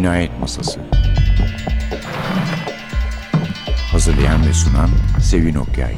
Cinayet 0.00 0.40
Masası 0.40 0.80
Hazırlayan 3.92 4.46
ve 4.46 4.52
sunan 4.52 4.90
Sevin 5.22 5.54
Okyay 5.54 5.94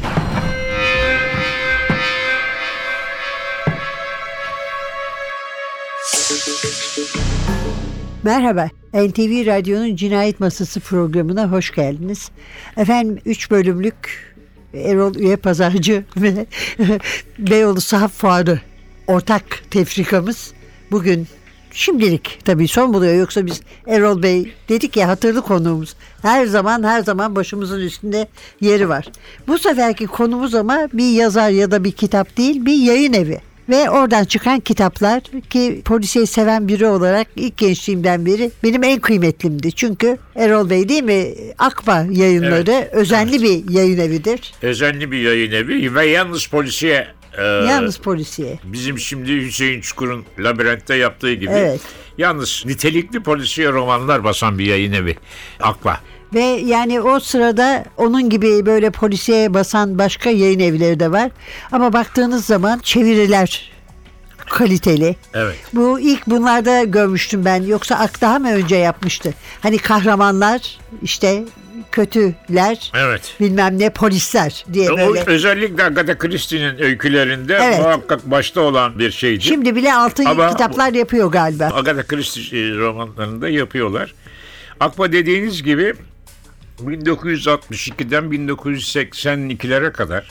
Merhaba, 8.22 8.68
NTV 8.94 9.46
Radyo'nun 9.46 9.96
Cinayet 9.96 10.40
Masası 10.40 10.80
programına 10.80 11.50
hoş 11.50 11.74
geldiniz. 11.74 12.30
Efendim 12.76 13.18
3 13.24 13.50
bölümlük 13.50 14.34
Erol 14.74 15.14
Üye 15.14 15.36
Pazarcı 15.36 16.04
ve 16.16 16.46
Beyoğlu 17.38 17.80
Sahaf 17.80 18.12
Fuarı 18.12 18.60
ortak 19.06 19.44
tefrikamız 19.70 20.52
bugün 20.90 21.26
şimdilik 21.74 22.38
tabii 22.44 22.68
son 22.68 22.94
buluyor. 22.94 23.14
Yoksa 23.14 23.46
biz 23.46 23.60
Erol 23.86 24.22
Bey 24.22 24.52
dedik 24.68 24.96
ya 24.96 25.08
hatırlı 25.08 25.42
konuğumuz. 25.42 25.96
Her 26.22 26.46
zaman 26.46 26.82
her 26.82 27.00
zaman 27.02 27.36
başımızın 27.36 27.80
üstünde 27.80 28.28
yeri 28.60 28.88
var. 28.88 29.04
Bu 29.48 29.58
seferki 29.58 30.06
konumuz 30.06 30.54
ama 30.54 30.88
bir 30.92 31.10
yazar 31.12 31.50
ya 31.50 31.70
da 31.70 31.84
bir 31.84 31.92
kitap 31.92 32.36
değil 32.36 32.66
bir 32.66 32.74
yayın 32.76 33.12
evi. 33.12 33.40
Ve 33.68 33.90
oradan 33.90 34.24
çıkan 34.24 34.60
kitaplar 34.60 35.22
ki 35.50 35.82
polisiye 35.84 36.26
seven 36.26 36.68
biri 36.68 36.86
olarak 36.86 37.26
ilk 37.36 37.56
gençliğimden 37.56 38.26
beri 38.26 38.50
benim 38.64 38.84
en 38.84 39.00
kıymetlimdi. 39.00 39.72
Çünkü 39.72 40.18
Erol 40.36 40.70
Bey 40.70 40.88
değil 40.88 41.02
mi 41.02 41.26
Akba 41.58 42.06
yayınları 42.10 42.70
Evet, 42.72 42.92
özenli 42.92 43.42
bir 43.42 43.70
yayın 43.70 43.98
evidir. 43.98 44.52
özenli 44.62 45.10
bir 45.12 45.18
yayın 45.18 45.52
evi 45.52 45.94
ve 45.94 46.06
yalnız 46.06 46.46
polisiye 46.46 47.06
e, 47.38 47.42
Yalnız 47.44 47.98
polisiye. 47.98 48.58
bizim 48.64 48.98
şimdi 48.98 49.36
Hüseyin 49.46 49.80
Çukur'un 49.80 50.24
Labirent'te 50.38 50.94
yaptığı 50.94 51.32
gibi 51.34 51.50
Evet. 51.54 51.80
yalnız 52.18 52.62
nitelikli 52.66 53.22
polisiye 53.22 53.72
romanlar 53.72 54.24
basan 54.24 54.58
bir 54.58 54.64
yayın 54.66 54.92
evi. 54.92 55.16
Akba. 55.60 56.00
Ve 56.34 56.40
yani 56.44 57.00
o 57.00 57.20
sırada 57.20 57.84
onun 57.96 58.30
gibi 58.30 58.66
böyle 58.66 58.90
polisiye 58.90 59.54
basan 59.54 59.98
başka 59.98 60.30
yayın 60.30 60.60
evleri 60.60 61.00
de 61.00 61.12
var. 61.12 61.30
Ama 61.72 61.92
baktığınız 61.92 62.44
zaman 62.44 62.78
çeviriler 62.78 63.71
kaliteli. 64.52 65.16
Evet. 65.34 65.56
Bu 65.72 66.00
ilk 66.00 66.26
bunlarda 66.26 66.84
görmüştüm 66.84 67.44
ben. 67.44 67.62
Yoksa 67.62 67.94
Ak 67.94 68.20
daha 68.20 68.38
mı 68.38 68.52
önce 68.52 68.76
yapmıştı? 68.76 69.34
Hani 69.60 69.78
kahramanlar 69.78 70.78
işte 71.02 71.44
kötüler 71.92 72.92
Evet. 72.96 73.34
bilmem 73.40 73.78
ne 73.78 73.90
polisler 73.90 74.64
diye 74.72 74.90
O 74.92 74.96
böyle. 74.96 75.22
özellikle 75.26 75.84
Agatha 75.84 76.18
Christie'nin 76.18 76.82
öykülerinde 76.82 77.58
Evet. 77.62 77.78
muhakkak 77.78 78.30
başta 78.30 78.60
olan 78.60 78.98
bir 78.98 79.10
şeydi. 79.10 79.44
Şimdi 79.44 79.76
bile 79.76 79.94
altın 79.94 80.24
Ama- 80.24 80.50
kitaplar 80.50 80.92
yapıyor 80.92 81.32
galiba. 81.32 81.64
Agatha 81.74 82.02
Christie 82.02 82.58
e, 82.60 82.76
romanlarında 82.76 83.48
yapıyorlar. 83.48 84.14
Akba 84.80 85.12
dediğiniz 85.12 85.62
gibi 85.62 85.94
1962'den 86.80 88.24
1982'lere 88.24 89.92
kadar 89.92 90.28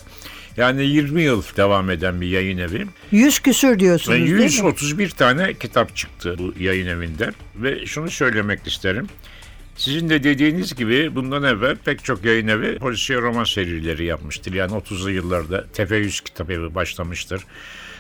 yani 0.58 0.86
20 0.86 1.22
yıl 1.22 1.44
devam 1.58 1.90
eden 1.90 2.22
bir 2.22 2.28
yayın 2.28 2.58
evi. 2.58 2.88
Yüz 3.12 3.40
küsür 3.40 3.70
Ve 3.70 3.80
diyorsunuz 3.80 4.18
değil 4.20 4.32
mi? 4.32 4.42
131 4.42 5.10
tane 5.10 5.54
kitap 5.54 5.96
çıktı 5.96 6.36
bu 6.38 6.54
yayın 6.60 6.88
evinden. 6.88 7.34
Ve 7.56 7.86
şunu 7.86 8.10
söylemek 8.10 8.68
isterim. 8.68 9.08
Sizin 9.76 10.10
de 10.10 10.24
dediğiniz 10.24 10.76
gibi 10.76 11.16
bundan 11.16 11.44
evvel 11.44 11.76
pek 11.76 12.04
çok 12.04 12.26
yayın 12.26 12.48
evi 12.48 12.80
polisiye 12.80 13.22
roman 13.22 13.44
serileri 13.44 14.06
yapmıştır. 14.06 14.54
Yani 14.54 14.72
30'lu 14.72 15.12
yıllarda 15.12 15.66
Tefeyyüz 15.74 16.22
Kitabevi 16.22 16.76
başlamıştır. 16.76 17.42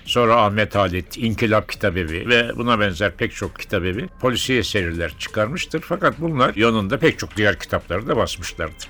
Sonra 0.05 0.35
Ahmet 0.35 0.75
Halit, 0.75 1.17
İnkılap 1.17 1.69
Kitabevi 1.69 2.29
ve 2.29 2.52
buna 2.57 2.79
benzer 2.79 3.11
pek 3.11 3.35
çok 3.35 3.59
kitabevi 3.59 4.07
polisiye 4.22 4.63
seriler 4.63 5.11
çıkarmıştır. 5.19 5.81
Fakat 5.81 6.22
bunlar 6.22 6.56
yanında 6.56 6.97
pek 6.97 7.19
çok 7.19 7.38
diğer 7.38 7.59
kitapları 7.59 8.07
da 8.07 8.18
basmışlardır. 8.18 8.88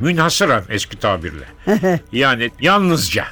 Münhasıran 0.00 0.64
eski 0.68 0.98
tabirle. 0.98 1.44
yani 2.12 2.50
yalnızca 2.60 3.24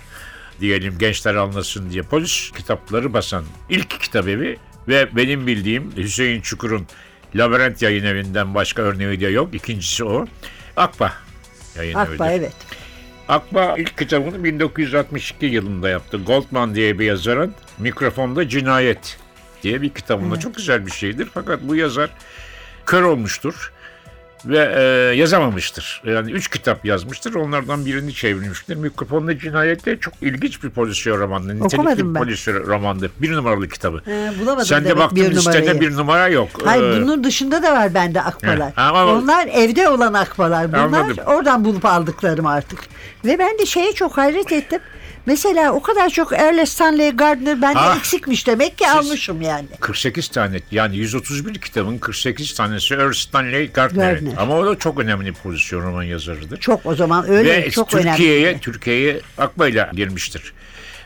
diyelim 0.61 0.99
gençler 0.99 1.35
anlasın 1.35 1.91
diye 1.91 2.03
polis 2.03 2.51
kitapları 2.57 3.13
basan 3.13 3.45
ilk 3.69 4.01
kitabevi 4.01 4.57
ve 4.89 5.17
benim 5.17 5.47
bildiğim 5.47 5.93
Hüseyin 5.97 6.41
Çukur'un 6.41 6.87
Labirent 7.35 7.83
yayın 7.83 8.05
evinden 8.05 8.55
başka 8.55 8.83
örneği 8.83 9.21
de 9.21 9.29
yok. 9.29 9.55
İkincisi 9.55 10.05
o. 10.05 10.27
Akba 10.77 11.13
yayın 11.77 11.95
Akba 11.95 12.31
evidir. 12.31 12.39
evet. 12.41 12.53
Akba 13.29 13.75
ilk 13.79 13.99
kitabını 13.99 14.45
1962 14.45 15.47
yılında 15.47 15.89
yaptı. 15.89 16.17
Goldman 16.17 16.75
diye 16.75 16.99
bir 16.99 17.05
yazarın 17.05 17.55
Mikrofonda 17.79 18.49
Cinayet 18.49 19.19
diye 19.63 19.83
bir 19.83 19.89
kitabında. 19.89 20.39
Çok 20.39 20.55
güzel 20.57 20.87
bir 20.87 20.91
şeydir. 20.91 21.29
Fakat 21.35 21.63
bu 21.63 21.77
yazar 21.77 22.11
kör 22.87 23.03
olmuştur 23.03 23.73
ve 24.47 24.73
e, 24.77 24.83
yazamamıştır. 25.17 26.03
Yani 26.07 26.33
üç 26.33 26.49
kitap 26.49 26.85
yazmıştır. 26.85 27.35
Onlardan 27.35 27.87
birini 27.87 28.15
çevirmiştir. 28.15 28.77
Mikrofonda 28.77 29.39
Cinayet 29.39 29.87
de 29.87 29.97
çok 29.99 30.15
ilginç 30.21 30.63
bir 30.65 30.71
polisiye 30.71 31.17
romandır. 31.17 31.55
Nitelikli 31.55 31.77
Okumadım 31.77 32.11
bir 32.11 32.15
ben. 32.15 32.23
polisiye 32.23 32.57
romandır. 32.57 33.11
Bir 33.21 33.33
numaralı 33.33 33.69
kitabı. 33.69 34.03
Ee, 34.09 34.31
bulamadım 34.41 34.67
Sen 34.67 34.85
de 34.85 34.89
demek 34.89 34.99
baktın 35.03 35.17
bir 35.19 35.31
listede 35.31 35.59
numarayı. 35.61 35.81
bir 35.81 35.97
numara 35.97 36.29
yok. 36.29 36.49
Hayır 36.65 36.83
Ee, 36.99 37.03
bunun 37.03 37.25
dışında 37.25 37.63
da 37.63 37.73
var 37.73 37.95
bende 37.95 38.23
akbalar. 38.23 38.73
He, 38.77 38.81
ama- 38.81 39.07
Onlar 39.07 39.47
evde 39.53 39.89
olan 39.89 40.15
akbalar. 40.15 40.69
Bunlar 40.69 40.79
Anladım. 41.01 41.17
oradan 41.27 41.65
bulup 41.65 41.85
aldıklarım 41.85 42.47
artık. 42.47 42.79
Ve 43.25 43.39
ben 43.39 43.59
de 43.59 43.67
şeye 43.67 43.93
çok 43.93 44.19
hayret 44.19 44.53
ettim. 44.53 44.81
Mesela 45.27 45.73
o 45.73 45.83
kadar 45.83 46.09
çok 46.11 46.33
Ernest 46.33 46.73
Stanley 46.73 47.11
Gardner 47.11 47.63
bende 47.63 47.79
Ah. 47.79 47.97
eksikmiş 47.99 48.47
demek 48.47 48.79
ki 48.79 48.89
almışım 48.89 49.43
yani. 49.43 49.67
48 49.81 50.29
tane 50.29 50.57
yani 50.71 50.97
131 50.97 51.55
kitabın 51.55 51.99
48 51.99 52.55
tanesi 52.55 52.95
Earl 52.95 53.13
Stanley 53.13 53.71
Gardner'in. 53.73 54.25
Gardner. 54.25 54.43
Ama 54.43 54.57
o 54.59 54.67
da 54.67 54.79
çok 54.79 55.01
önemli 55.01 55.27
bir 55.27 55.33
pozisyon 55.33 55.83
roman 55.83 56.03
yazarıdır. 56.03 56.57
Çok 56.61 56.87
o 56.87 56.95
zaman 56.95 57.29
öyle 57.31 57.51
Ve 57.63 57.71
çok 57.71 57.89
Türkiye'ye 57.91 58.47
önemli. 58.47 58.61
Türkiye'ye 58.61 59.21
akbayla 59.39 59.91
girmiştir. 59.95 60.53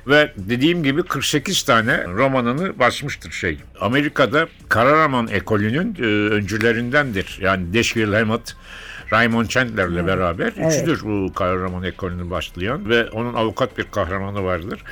Ve 0.07 0.33
dediğim 0.37 0.83
gibi 0.83 1.03
48 1.03 1.63
tane 1.63 2.05
romanını 2.05 2.79
basmıştır 2.79 3.31
şey. 3.31 3.59
Amerika'da 3.81 4.49
Kahraman 4.69 5.29
ekolünün 5.29 5.95
e, 6.01 6.03
öncülerindendir. 6.35 7.39
Yani 7.43 7.75
Dashville 7.75 8.19
Hammett, 8.19 8.57
Raymond 9.13 9.49
Chandler'le 9.49 10.07
beraber 10.07 10.47
üçüdür 10.69 11.03
bu 11.03 11.35
kahraman 11.35 11.83
ekolünü 11.83 12.31
başlayan 12.31 12.89
ve 12.89 13.11
onun 13.11 13.35
avukat 13.35 13.79
bir 13.79 13.85
kahramanı 13.85 14.45
vardır. 14.45 14.83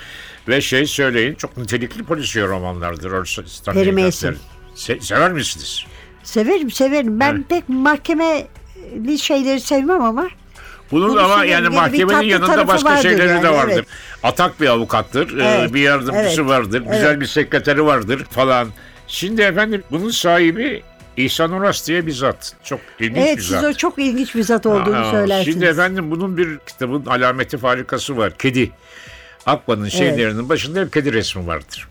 Ve 0.48 0.60
şey 0.60 0.86
söyleyin 0.86 1.34
çok 1.34 1.56
nitelikli 1.56 2.04
polisiye 2.04 2.46
romanlardır. 2.46 3.10
Perry 3.64 3.92
Mason. 3.92 4.34
Se- 4.76 5.00
sever 5.00 5.32
misiniz? 5.32 5.84
Severim 6.22 6.70
severim. 6.70 7.20
Ben 7.20 7.34
Evet. 7.34 7.48
pek 7.48 7.68
mahkemeli 7.68 9.18
şeyleri 9.18 9.60
sevmem 9.60 10.02
ama 10.02 10.28
Bunun 10.90 11.08
Bunu 11.08 11.20
ama 11.24 11.44
yani 11.44 11.68
mahkemenin 11.68 12.26
yanında 12.26 12.68
başka 12.68 12.96
şeyleri 12.96 13.28
yani, 13.28 13.42
de 13.42 13.48
vardır. 13.48 13.72
evet. 13.74 13.86
Atak 14.22 14.60
bir 14.60 14.66
avukattır, 14.66 15.38
e, 15.38 15.44
Evet, 15.44 15.74
bir 15.74 15.80
yardımcısı 15.80 16.40
evet, 16.40 16.50
vardır, 16.50 16.82
evet. 16.86 16.92
güzel 16.94 17.20
bir 17.20 17.26
sekreteri 17.26 17.84
vardır 17.86 18.24
falan. 18.30 18.68
Şimdi 19.08 19.42
efendim 19.42 19.82
bunun 19.90 20.10
sahibi 20.10 20.82
İhsan 21.16 21.52
Uras 21.52 21.88
diye 21.88 22.06
bir 22.06 22.12
zat. 22.12 22.56
Çok 22.64 22.80
ilginç 23.00 23.18
evet 23.18 23.36
bir 23.36 23.42
siz 23.42 23.50
zat. 23.50 23.64
o 23.64 23.72
çok 23.72 23.98
ilginç 23.98 24.34
bir 24.34 24.42
zat 24.42 24.66
olduğunu 24.66 24.96
Aa, 24.96 25.10
söylersiniz. 25.10 25.54
Şimdi 25.54 25.64
efendim 25.64 26.10
bunun 26.10 26.36
bir 26.36 26.58
kitabın 26.66 27.06
alameti 27.06 27.58
farikası 27.58 28.16
var. 28.16 28.38
Kedi. 28.38 28.70
Akba'nın 29.46 29.88
şeylerinin 29.88 30.48
başında 30.48 30.80
hep 30.80 30.92
kedi 30.92 31.12
resmi 31.12 31.46
vardır. 31.46 31.88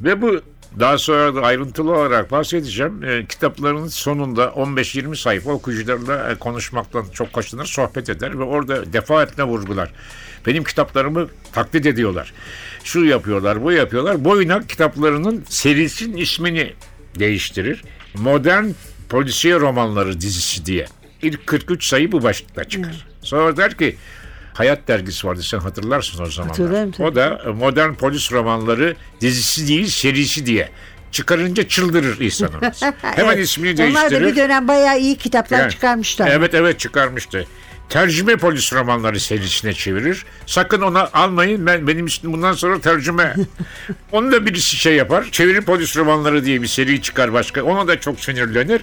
Ve 0.00 0.22
bu 0.22 0.40
daha 0.80 0.98
sonra 0.98 1.34
da 1.34 1.40
ayrıntılı 1.40 1.92
olarak 1.92 2.30
bahsedeceğim. 2.30 3.04
E, 3.04 3.26
kitapların 3.26 3.86
sonunda 3.88 4.44
15-20 4.44 5.16
sayfa 5.16 5.50
okuyucularla 5.50 6.30
e, 6.30 6.34
konuşmaktan 6.34 7.04
çok 7.12 7.28
hoşlanır, 7.36 7.66
sohbet 7.66 8.10
eder 8.10 8.38
ve 8.38 8.42
orada 8.42 8.92
defaatle 8.92 9.42
vurgular. 9.42 9.90
Benim 10.46 10.64
kitaplarımı 10.64 11.28
taklit 11.52 11.86
ediyorlar. 11.86 12.32
Şu 12.84 13.04
yapıyorlar, 13.04 13.64
bu 13.64 13.72
yapıyorlar. 13.72 14.24
Boyuna 14.24 14.66
kitaplarının 14.66 15.44
serisinin 15.48 16.16
ismini 16.16 16.72
değiştirir. 17.18 17.84
Modern 18.14 18.64
polisiye 19.08 19.60
romanları 19.60 20.20
dizisi 20.20 20.66
diye. 20.66 20.86
İlk 21.22 21.46
43 21.46 21.84
sayı 21.86 22.12
bu 22.12 22.22
başlıkla 22.22 22.64
çıkar. 22.64 23.06
Sonra 23.22 23.56
der 23.56 23.78
ki 23.78 23.96
Hayat 24.54 24.88
dergisi 24.88 25.26
vardı 25.26 25.42
sen 25.42 25.58
hatırlarsın 25.58 26.22
o 26.22 26.26
zamanlar. 26.26 26.58
Hatırlarım 26.58 26.90
tabii. 26.90 27.06
O 27.06 27.14
da 27.14 27.42
e, 27.46 27.48
modern 27.48 27.94
polis 27.94 28.32
romanları 28.32 28.96
dizisi 29.20 29.68
değil 29.68 29.86
serisi 29.86 30.46
diye. 30.46 30.68
Çıkarınca 31.12 31.68
çıldırır 31.68 32.20
Orası. 32.58 32.92
Hemen 33.02 33.38
ismini 33.38 33.72
Onlar 33.72 33.78
değiştirir. 33.78 34.24
da 34.24 34.26
bir 34.26 34.36
dönem 34.36 34.68
bayağı 34.68 34.98
iyi 34.98 35.16
kitaplar 35.16 35.58
Yani, 35.60 35.70
çıkarmışlar. 35.70 36.28
Evet 36.28 36.54
evet 36.54 36.80
çıkarmıştı. 36.80 37.46
Tercüme 37.92 38.36
polis 38.36 38.72
romanları 38.72 39.20
serisine 39.20 39.72
çevirir. 39.72 40.24
Sakın 40.46 40.80
ona 40.80 41.10
almayın. 41.12 41.66
Ben 41.66 41.86
benim 41.86 42.06
için 42.06 42.32
bundan 42.32 42.52
sonra 42.52 42.80
tercüme. 42.80 43.34
Onu 44.12 44.32
da 44.32 44.46
birisi 44.46 44.76
şey 44.76 44.94
yapar. 44.94 45.24
Çeviri 45.32 45.60
polis 45.60 45.96
romanları 45.96 46.44
diye 46.44 46.62
bir 46.62 46.66
seri 46.66 47.02
çıkar 47.02 47.32
başka. 47.32 47.62
Ona 47.62 47.88
da 47.88 48.00
çok 48.00 48.20
sinirlenir. 48.20 48.80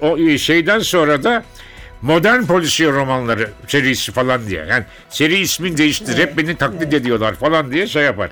O 0.00 0.18
e, 0.18 0.38
şeyden 0.38 0.78
sonra 0.78 1.22
da 1.22 1.44
modern 2.02 2.42
polisiye 2.42 2.92
romanları 2.92 3.50
serisi 3.66 4.12
falan 4.12 4.46
diye. 4.46 4.64
Yani 4.64 4.84
seri 5.08 5.38
ismini 5.38 5.76
değiştir. 5.76 6.18
Hep 6.18 6.36
beni 6.38 6.56
taklit 6.56 6.94
ediyorlar 6.94 7.34
falan 7.34 7.72
diye 7.72 7.86
şey 7.86 8.02
yapar. 8.02 8.30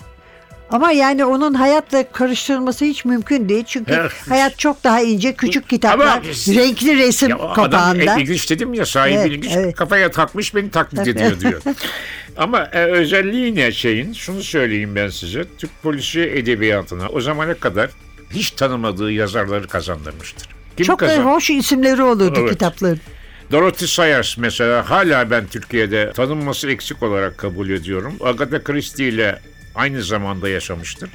Ama 0.70 0.92
yani 0.92 1.24
onun 1.24 1.54
hayatla 1.54 2.12
karıştırılması 2.12 2.84
hiç 2.84 3.04
mümkün 3.04 3.48
değil. 3.48 3.64
Çünkü 3.66 4.08
hayat 4.28 4.58
çok 4.58 4.84
daha 4.84 5.00
ince, 5.00 5.34
küçük 5.34 5.68
kitaplar, 5.68 6.06
Ama- 6.06 6.22
renkli 6.54 6.96
resim 6.98 7.28
Ya 7.28 7.38
o 7.38 7.42
adam 7.48 7.54
kapağında. 7.54 8.18
ilginç 8.20 8.50
dedim 8.50 8.74
ya 8.74 8.86
sahibi 8.86 9.16
Evet, 9.18 9.26
ilginç 9.30 9.52
evet. 9.56 9.74
kafaya 9.76 10.10
takmış 10.10 10.54
beni 10.54 10.70
taklit 10.70 11.08
ediyor 11.08 11.40
diyor. 11.40 11.62
Ama 12.36 12.68
e, 12.72 12.84
özelliği 12.84 13.54
ne 13.54 13.72
şeyin 13.72 14.12
şunu 14.12 14.42
söyleyeyim 14.42 14.96
ben 14.96 15.08
size 15.08 15.44
Türk 15.58 15.82
polisi 15.82 16.20
edebiyatına 16.20 17.08
o 17.08 17.20
zamana 17.20 17.54
kadar 17.54 17.90
hiç 18.30 18.50
tanımadığı 18.50 19.12
yazarları 19.12 19.68
kazandırmıştır. 19.68 20.48
Kim 20.76 20.86
Çok 20.86 21.00
da 21.00 21.16
hoş 21.24 21.50
isimleri 21.50 22.02
olurdu 22.02 22.38
Evet. 22.40 22.50
kitapların. 22.50 23.00
Dorothy 23.52 23.86
Sayers 23.86 24.38
mesela 24.38 24.90
hala 24.90 25.30
ben 25.30 25.46
Türkiye'de 25.46 26.12
tanınması 26.12 26.70
eksik 26.70 27.02
olarak 27.02 27.38
kabul 27.38 27.70
ediyorum. 27.70 28.14
Agatha 28.20 28.62
Christie 28.64 29.08
ile 29.08 29.38
aynı 29.80 30.02
zamanda 30.02 30.48
yaşamıştır. 30.48 31.10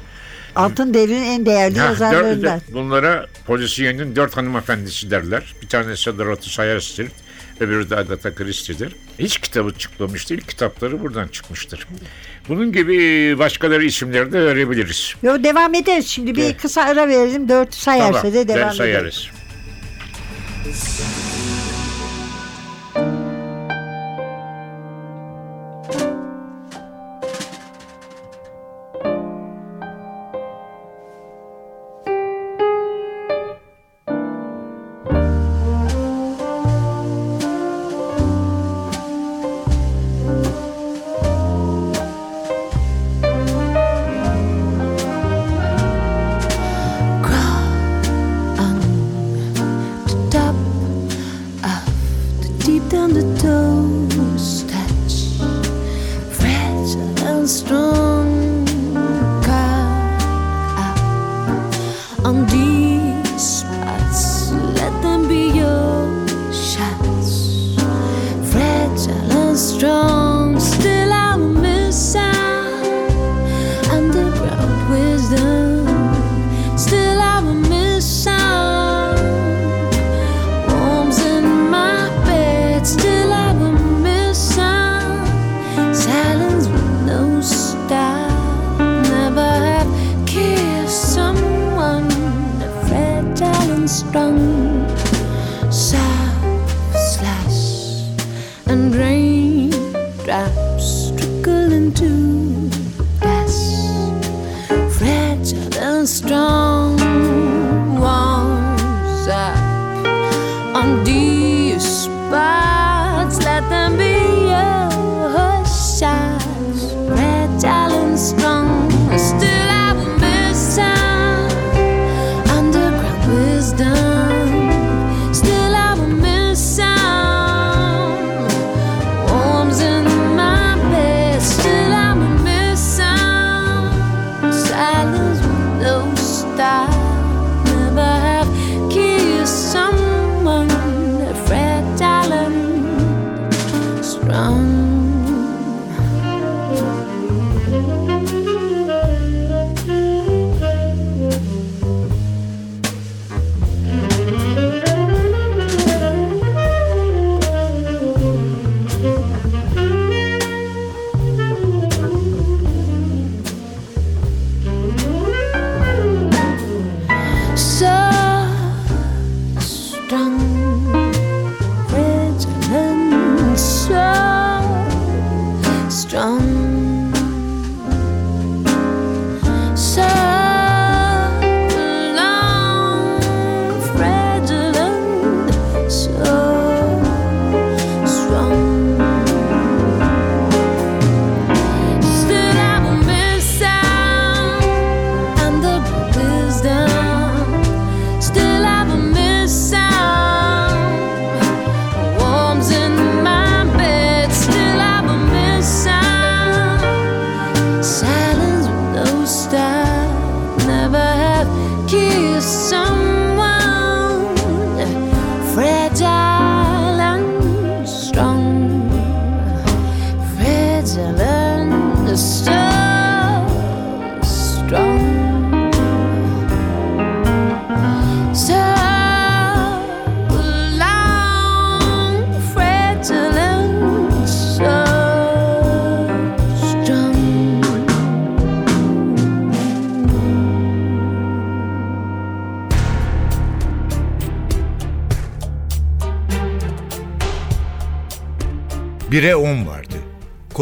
Altın 0.55 0.93
Devri'nin 0.93 1.23
en 1.25 1.45
değerli 1.45 1.79
Ha, 1.79 1.85
yazarlarından. 1.85 2.59
dört- 2.59 2.73
bunlara 2.73 3.25
polisiyenin 3.47 4.15
dört 4.15 4.37
hanımefendisi 4.37 5.11
derler. 5.11 5.53
Bir 5.61 5.67
tanesi 5.67 6.17
Dorothy 6.17 6.49
Sayers'tir. 6.49 7.07
Öbürü 7.59 7.89
de 7.89 7.95
Agatha 7.95 8.35
Christie'dir. 8.35 8.95
Hiç 9.19 9.37
kitabı 9.37 9.73
çıkmamıştır. 9.73 10.35
İlk 10.37 10.47
kitapları 10.49 11.03
buradan 11.03 11.27
çıkmıştır. 11.27 11.87
Bunun 12.49 12.71
gibi 12.71 12.95
başkaları 13.39 13.85
isimleri 13.85 14.31
de 14.31 14.41
verebiliriz. 14.45 15.13
Yo, 15.23 15.43
devam 15.43 15.73
ederiz 15.73 16.07
şimdi. 16.07 16.35
Bir 16.35 16.43
Evet. 16.43 16.61
kısa 16.61 16.81
ara 16.81 17.07
verelim. 17.07 17.49
Dört 17.49 17.73
sayarsa 17.73 18.21
Tamam, 18.21 18.33
ben 18.35 18.47
devam 18.47 18.59
ederiz. 18.59 18.77
sayarız. 18.77 19.27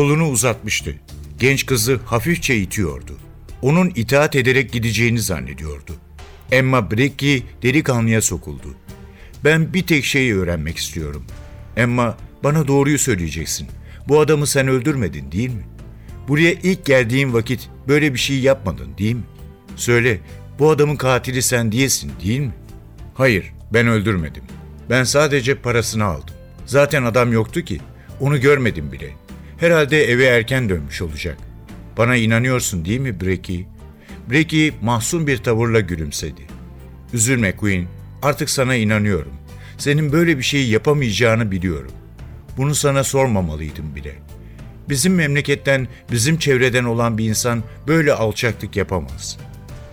Kolunu 0.03 0.29
uzatmıştı. 0.29 0.95
Genç 1.39 1.65
kızı 1.65 1.99
hafifçe 2.05 2.55
itiyordu. 2.55 3.17
Onun 3.61 3.91
itaat 3.95 4.35
ederek 4.35 4.71
gideceğini 4.71 5.19
zannediyordu. 5.19 5.91
Emma 6.51 6.91
Brecki 6.91 7.43
delikanlıya 7.61 8.21
sokuldu. 8.21 8.75
Ben 9.43 9.73
bir 9.73 9.87
tek 9.87 10.05
şeyi 10.05 10.35
öğrenmek 10.35 10.77
istiyorum. 10.77 11.25
Emma 11.77 12.17
bana 12.43 12.67
doğruyu 12.67 12.99
söyleyeceksin. 12.99 13.67
Bu 14.07 14.19
adamı 14.19 14.47
sen 14.47 14.67
öldürmedin 14.67 15.31
değil 15.31 15.49
mi? 15.49 15.65
Buraya 16.27 16.51
ilk 16.51 16.85
geldiğin 16.85 17.33
vakit 17.33 17.69
böyle 17.87 18.13
bir 18.13 18.19
şey 18.19 18.39
yapmadın 18.39 18.97
değil 18.97 19.15
mi? 19.15 19.23
Söyle, 19.75 20.19
bu 20.59 20.69
adamın 20.69 20.95
katili 20.95 21.41
sen 21.41 21.71
değilsin 21.71 22.11
değil 22.23 22.39
mi? 22.39 22.53
Hayır, 23.13 23.53
ben 23.73 23.87
öldürmedim. 23.87 24.43
Ben 24.89 25.03
sadece 25.03 25.55
parasını 25.55 26.03
aldım. 26.05 26.35
Zaten 26.65 27.03
adam 27.03 27.33
yoktu 27.33 27.61
ki. 27.61 27.79
Onu 28.19 28.41
görmedim 28.41 28.91
bile. 28.91 29.22
Herhalde 29.63 30.03
eve 30.03 30.25
erken 30.25 30.69
dönmüş 30.69 31.01
olacak. 31.01 31.37
Bana 31.97 32.15
inanıyorsun 32.15 32.85
değil 32.85 32.99
mi 32.99 33.21
Brecky? 33.21 33.63
Brecky 34.29 34.71
mahzun 34.81 35.27
bir 35.27 35.37
tavırla 35.37 35.79
gülümsedi. 35.79 36.41
Üzülme 37.13 37.55
Queen, 37.55 37.87
artık 38.21 38.49
sana 38.49 38.75
inanıyorum. 38.75 39.31
Senin 39.77 40.11
böyle 40.11 40.37
bir 40.37 40.43
şeyi 40.43 40.69
yapamayacağını 40.69 41.51
biliyorum. 41.51 41.91
Bunu 42.57 42.75
sana 42.75 43.03
sormamalıydım 43.03 43.95
bile. 43.95 44.15
Bizim 44.89 45.15
memleketten, 45.15 45.87
bizim 46.11 46.37
çevreden 46.37 46.83
olan 46.83 47.17
bir 47.17 47.29
insan 47.29 47.63
böyle 47.87 48.13
alçaklık 48.13 48.75
yapamaz. 48.75 49.37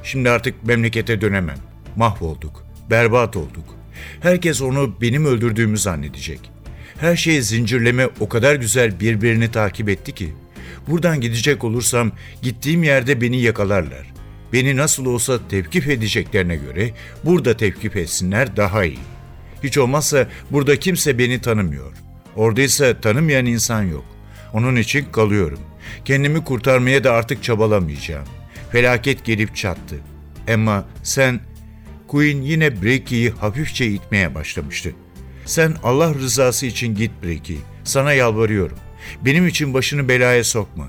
Şimdi 0.02 0.30
artık 0.30 0.64
memlekete 0.64 1.20
dönemem. 1.20 1.58
Mahvolduk, 1.96 2.66
berbat 2.90 3.36
olduk. 3.36 3.76
Herkes 4.20 4.62
onu 4.62 5.00
benim 5.00 5.24
öldürdüğümü 5.24 5.78
zannedecek. 5.78 6.59
Her 7.00 7.16
şey 7.16 7.42
zincirleme 7.42 8.08
o 8.20 8.28
kadar 8.28 8.54
güzel 8.54 9.00
birbirini 9.00 9.50
takip 9.50 9.88
etti 9.88 10.12
ki. 10.12 10.34
Buradan 10.88 11.20
gidecek 11.20 11.64
olursam 11.64 12.12
gittiğim 12.42 12.82
yerde 12.82 13.20
beni 13.20 13.40
yakalarlar. 13.40 14.12
Beni 14.52 14.76
nasıl 14.76 15.06
olsa 15.06 15.48
tevkif 15.48 15.88
edeceklerine 15.88 16.56
göre 16.56 16.90
burada 17.24 17.56
tevkif 17.56 17.96
etsinler 17.96 18.56
daha 18.56 18.84
iyi. 18.84 18.98
Hiç 19.62 19.78
olmazsa 19.78 20.28
burada 20.50 20.78
kimse 20.78 21.18
beni 21.18 21.40
tanımıyor. 21.40 21.92
Oradaysa 22.36 23.00
tanımayan 23.00 23.46
insan 23.46 23.82
yok. 23.82 24.04
Onun 24.52 24.76
için 24.76 25.04
kalıyorum. 25.12 25.60
Kendimi 26.04 26.44
kurtarmaya 26.44 27.04
da 27.04 27.12
artık 27.12 27.42
çabalamayacağım. 27.42 28.26
Felaket 28.72 29.24
gelip 29.24 29.56
çattı. 29.56 29.96
Ama 30.54 30.84
sen... 31.02 31.40
Queen 32.08 32.42
yine 32.42 32.82
Breaky'yi 32.82 33.30
hafifçe 33.30 33.86
itmeye 33.86 34.34
başlamıştı. 34.34 34.92
Sen 35.50 35.74
Allah 35.82 36.14
rızası 36.14 36.66
için 36.66 36.94
git 36.94 37.10
Breaky. 37.22 37.58
Sana 37.84 38.12
yalvarıyorum. 38.12 38.78
Benim 39.24 39.46
için 39.46 39.74
başını 39.74 40.08
belaya 40.08 40.44
sokma. 40.44 40.88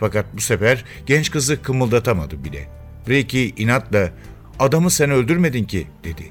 Fakat 0.00 0.26
bu 0.36 0.40
sefer 0.40 0.84
genç 1.06 1.30
kızı 1.30 1.62
kımıldatamadı 1.62 2.44
bile. 2.44 2.68
Breaky 3.08 3.48
inatla 3.56 4.10
adamı 4.58 4.90
sen 4.90 5.10
öldürmedin 5.10 5.64
ki 5.64 5.86
dedi. 6.04 6.22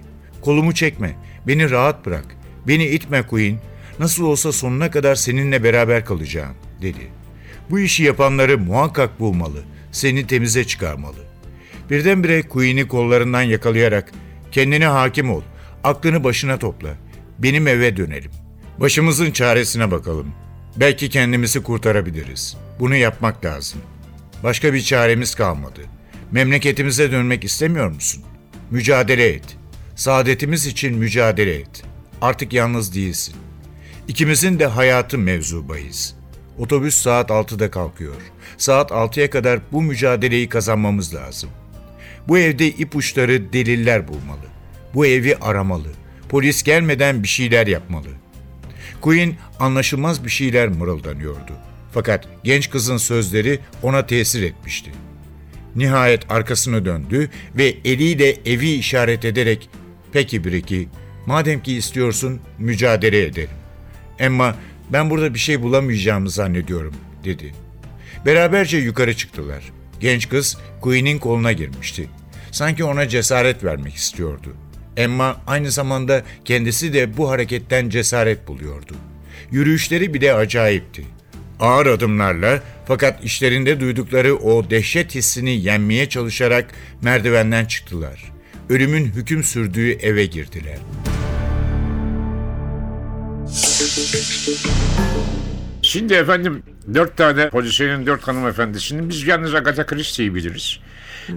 Kolumu 0.42 0.74
çekme. 0.74 1.16
Beni 1.48 1.70
rahat 1.70 2.06
bırak. 2.06 2.26
Beni 2.68 2.86
itme 2.86 3.28
Queen. 3.28 3.60
Nasıl 4.00 4.24
olsa 4.24 4.52
sonuna 4.52 4.92
kadar 4.92 5.16
seninle 5.16 5.64
beraber 5.64 6.06
kalacağım 6.06 6.56
dedi. 6.82 7.08
Bu 7.70 7.80
işi 7.80 8.04
yapanları 8.04 8.58
muhakkak 8.58 9.20
bulmalı. 9.20 9.64
Seni 9.92 10.28
temize 10.28 10.68
çıkarmalı. 10.68 11.20
Birdenbire 11.90 12.42
Queen'i 12.42 12.88
kollarından 12.88 13.42
yakalayarak 13.42 14.12
kendine 14.52 14.86
hakim 14.88 15.32
ol. 15.32 15.42
Aklını 15.84 16.24
başına 16.24 16.60
topla. 16.60 17.03
Benim 17.40 17.68
eve 17.68 17.98
dönelim. 17.98 18.32
Başımızın 18.80 19.32
çaresine 19.32 19.92
bakalım. 19.92 20.34
Belki 20.76 21.10
kendimizi 21.10 21.64
kurtarabiliriz. 21.64 22.58
Bunu 22.80 22.96
yapmak 22.96 23.46
lazım. 23.46 23.82
Başka 24.44 24.74
bir 24.74 24.82
çaremiz 24.82 25.36
kalmadı. 25.36 25.82
Memleketimize 26.32 27.12
dönmek 27.12 27.44
istemiyor 27.44 27.90
musun? 27.90 28.24
Mücadele 28.72 29.28
et. 29.28 29.58
Saadetimiz 29.96 30.66
için 30.66 30.98
mücadele 30.98 31.56
et. 31.56 31.84
Artık 32.22 32.54
yalnız 32.54 32.96
değilsin. 32.96 33.36
İkimizin 34.08 34.60
de 34.60 34.66
hayatı 34.66 35.18
mevzu 35.18 35.70
bahis. 35.70 36.14
Otobüs 36.58 36.96
saat 36.96 37.30
6'da 37.30 37.72
kalkıyor. 37.72 38.16
Saat 38.58 38.92
6'ya 38.92 39.30
kadar 39.30 39.60
bu 39.72 39.82
mücadeleyi 39.82 40.50
kazanmamız 40.50 41.16
lazım. 41.16 41.50
Bu 42.28 42.38
evde 42.40 42.68
ipuçları 42.68 43.54
deliller 43.54 44.08
bulmalı. 44.08 44.46
Bu 44.94 45.06
evi 45.06 45.36
aramalı. 45.36 45.88
Polis 46.34 46.64
gelmeden 46.64 47.24
bir 47.24 47.28
şeyler 47.28 47.68
yapmalı. 47.68 48.08
Queen 49.02 49.36
anlaşılmaz 49.60 50.26
bir 50.26 50.30
şeyler 50.30 50.68
mırıldanıyordu. 50.68 51.54
Fakat 51.92 52.28
genç 52.44 52.70
kızın 52.70 52.98
sözleri 52.98 53.60
ona 53.84 54.06
tesir 54.06 54.44
etmişti. 54.44 54.92
Nihayet 55.76 56.32
arkasını 56.32 56.86
döndü 56.86 57.30
ve 57.58 57.76
eliyle 57.86 58.38
evi 58.46 58.72
işaret 58.72 59.26
ederek 59.26 59.70
''Peki 60.14 60.44
Bricky, 60.44 60.88
madem 61.26 61.64
ki 61.64 61.76
istiyorsun 61.76 62.42
mücadele 62.58 63.24
edelim. 63.24 63.50
Ama 64.20 64.56
ben 64.90 65.10
burada 65.10 65.34
bir 65.34 65.40
şey 65.40 65.62
bulamayacağımı 65.62 66.30
zannediyorum.'' 66.30 66.96
dedi. 67.24 67.54
Beraberce 68.26 68.78
yukarı 68.78 69.18
çıktılar. 69.18 69.64
Genç 70.00 70.30
kız 70.30 70.58
Queen'in 70.82 71.20
koluna 71.20 71.52
girmişti. 71.52 72.10
Sanki 72.52 72.84
ona 72.84 73.08
cesaret 73.08 73.64
vermek 73.64 73.94
istiyordu. 73.94 74.56
Emma 74.98 75.42
aynı 75.48 75.72
zamanda 75.72 76.24
kendisi 76.46 76.94
de 76.94 77.18
bu 77.18 77.30
hareketten 77.30 77.90
cesaret 77.90 78.48
buluyordu. 78.48 78.94
Yürüyüşleri 79.52 80.14
bile 80.14 80.34
acayipti. 80.34 81.04
Ağır 81.60 81.86
adımlarla 81.86 82.64
fakat 82.86 83.24
işlerinde 83.24 83.80
duydukları 83.80 84.36
o 84.36 84.70
dehşet 84.70 85.16
hissini 85.16 85.62
yenmeye 85.62 86.10
çalışarak 86.10 86.72
merdivenden 87.02 87.66
çıktılar. 87.66 88.32
Ölümün 88.70 89.06
hüküm 89.06 89.44
sürdüğü 89.44 89.92
eve 89.92 90.26
girdiler. 90.26 90.78
Şimdi 95.82 96.14
efendim 96.14 96.64
dört 96.94 97.18
tane 97.18 97.50
polisiyenin 97.50 98.06
dört 98.06 98.28
hanımefendisinin 98.28 99.10
biz 99.10 99.28
yalnız 99.28 99.56
Agatha 99.56 99.86
Christie'yi 99.86 100.36
biliriz. 100.36 100.80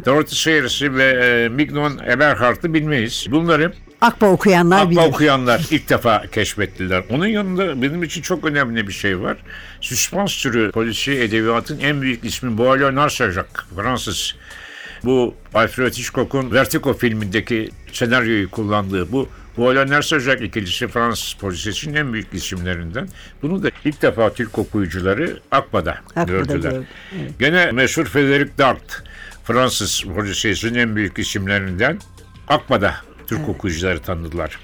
Dorothy 0.06 0.36
Sayres'i 0.36 0.94
ve 0.94 1.04
e, 1.04 1.48
Mignon 1.48 1.98
Eberhardt'ı 1.98 2.74
bilmeyiz. 2.74 3.26
Bunları 3.30 3.72
Akba 4.00 4.26
okuyanlar 4.26 4.80
Akba 4.82 4.90
bilir. 4.90 5.00
okuyanlar 5.00 5.66
ilk 5.70 5.88
defa 5.88 6.22
keşfettiler. 6.32 7.04
Onun 7.10 7.26
yanında 7.26 7.82
benim 7.82 8.02
için 8.02 8.22
çok 8.22 8.44
önemli 8.44 8.88
bir 8.88 8.92
şey 8.92 9.20
var. 9.20 9.36
Süspans 9.80 10.42
türü 10.42 10.70
polisiye 10.70 11.24
edebiyatın 11.24 11.78
en 11.78 12.02
büyük 12.02 12.24
ismi 12.24 12.58
Boileau 12.58 12.94
Narcejac, 12.94 13.46
Fransız. 13.76 14.34
Bu 15.04 15.34
Alfred 15.54 15.92
Hitchcock'un 15.92 16.52
Vertigo 16.52 16.94
filmindeki 16.94 17.70
senaryoyu 17.92 18.50
kullandığı 18.50 19.12
bu 19.12 19.28
Boileau 19.56 19.90
Narcejac 19.90 20.44
ikilisi 20.44 20.88
Fransız 20.88 21.34
polisiyesinin 21.40 21.94
en 21.94 22.12
büyük 22.12 22.34
isimlerinden. 22.34 23.08
Bunu 23.42 23.62
da 23.62 23.70
ilk 23.84 24.02
defa 24.02 24.32
Türk 24.32 24.58
okuyucuları 24.58 25.40
Akba'da, 25.50 25.90
Akba'da 25.90 26.24
gördüler. 26.24 26.70
gördü, 26.70 26.84
Gene 27.38 27.72
meşhur 27.72 28.04
Frederic 28.04 28.50
Dart, 28.58 29.02
Fransız 29.46 30.04
polisiyesinin 30.14 30.78
en 30.78 30.96
büyük 30.96 31.18
isimlerinden 31.18 31.98
Akba'da 32.48 32.94
Türk 33.26 33.48
okuyucuları 33.48 33.98
tanıdılar. 34.00 34.58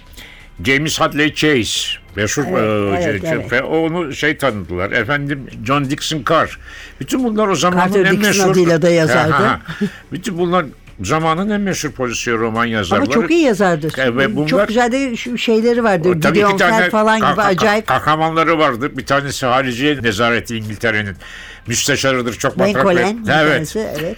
James 0.64 1.00
Hadley 1.00 1.34
Chase, 1.34 1.98
meşhur 2.16 2.44
Evet, 2.48 3.04
e, 3.04 3.08
evet, 3.10 3.22
şey- 3.22 3.32
evet. 3.32 3.52
ve 3.52 3.62
onu 3.62 4.12
şey 4.14 4.36
tanıdılar. 4.36 4.90
Efendim 4.90 5.46
John 5.66 5.90
Dixon 5.90 6.24
Carr. 6.30 6.58
Bütün 7.00 7.24
bunlar 7.24 7.48
o 7.48 7.54
zamanın 7.54 7.92
Carter 7.92 8.04
en 8.04 8.12
Dixon 8.12 8.26
meşhur... 8.28 8.50
adıyla 8.50 8.82
da 8.82 8.90
yazardı. 8.90 9.32
Ha, 9.32 9.40
ha, 9.40 9.48
ha. 9.48 9.60
Bütün 10.12 10.38
bunlar 10.38 10.66
zamanın 11.02 11.50
en 11.50 11.60
meşhur 11.60 11.90
polisiye 11.90 12.36
roman 12.36 12.64
yazarları. 12.64 13.04
Ama 13.04 13.12
çok 13.12 13.30
iyi 13.30 13.42
yazardı. 13.44 13.88
E, 13.98 14.16
ve 14.16 14.36
bunlar- 14.36 14.48
Çok 14.48 14.68
güzel 14.68 14.92
de 14.92 15.16
şeyleri 15.38 15.84
vardı. 15.84 16.20
Tabii 16.20 16.34
Gideon 16.34 16.50
iki 16.50 16.58
tane 16.58 16.90
falan 16.90 17.18
gibi 17.18 17.42
acayip. 17.42 17.86
kahramanları 17.86 18.58
vardı. 18.58 18.96
Bir 18.96 19.06
tanesi 19.06 19.46
hariciye 19.46 20.02
nezareti 20.02 20.56
İngiltere'nin 20.56 21.16
müsteşarıdır 21.66 22.34
çok 22.34 22.56
matrak. 22.56 22.86
Lincoln. 22.86 22.96
Evet. 22.96 23.26
tanesi, 23.26 23.88
evet. 24.00 24.16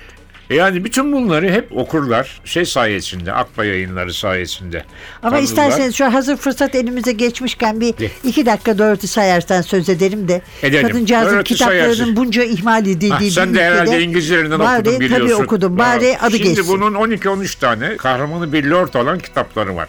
Yani 0.51 0.85
bütün 0.85 1.13
bunları 1.13 1.51
hep 1.53 1.73
okurlar 1.77 2.41
şey 2.45 2.65
sayesinde, 2.65 3.33
Akba 3.33 3.65
yayınları 3.65 4.13
sayesinde. 4.15 4.85
Ama 5.23 5.31
tanıdılar. 5.31 5.43
isterseniz 5.43 5.95
şu 5.95 6.05
hazır 6.15 6.37
fırsat 6.37 6.75
elimize 6.75 7.13
geçmişken 7.13 7.81
bir 7.81 7.99
De. 7.99 8.11
iki 8.25 8.47
dakika 8.47 8.79
Dorothy 8.79 9.07
Sayers'ten 9.07 9.63
söz 9.63 9.89
edelim 9.89 10.29
de. 10.29 10.43
Edelim. 10.63 10.89
Kadıncağızın 10.89 11.35
Dorothy 11.37 11.55
kitaplarının 11.55 11.95
Sayers'i. 11.95 12.17
bunca 12.17 12.43
ihmal 12.45 12.83
edildiği 12.83 13.11
Ha, 13.13 13.21
bir 13.21 13.31
sen 13.31 13.55
de 13.55 13.65
herhalde 13.65 14.03
İngilizlerinden 14.03 14.59
bari, 14.59 14.81
okudun 14.81 15.01
biliyorsun. 15.01 15.27
Tabii 15.29 15.45
okudum. 15.45 15.79
Bari 15.79 16.15
Ha, 16.15 16.27
adı 16.27 16.37
Şimdi 16.37 16.49
geçsin. 16.49 16.69
bunun 16.69 16.95
12-13 16.95 17.59
tane 17.61 17.97
kahramanı 17.97 18.53
bir 18.53 18.65
lord 18.65 18.95
olan 18.95 19.19
kitapları 19.19 19.77
var. 19.77 19.89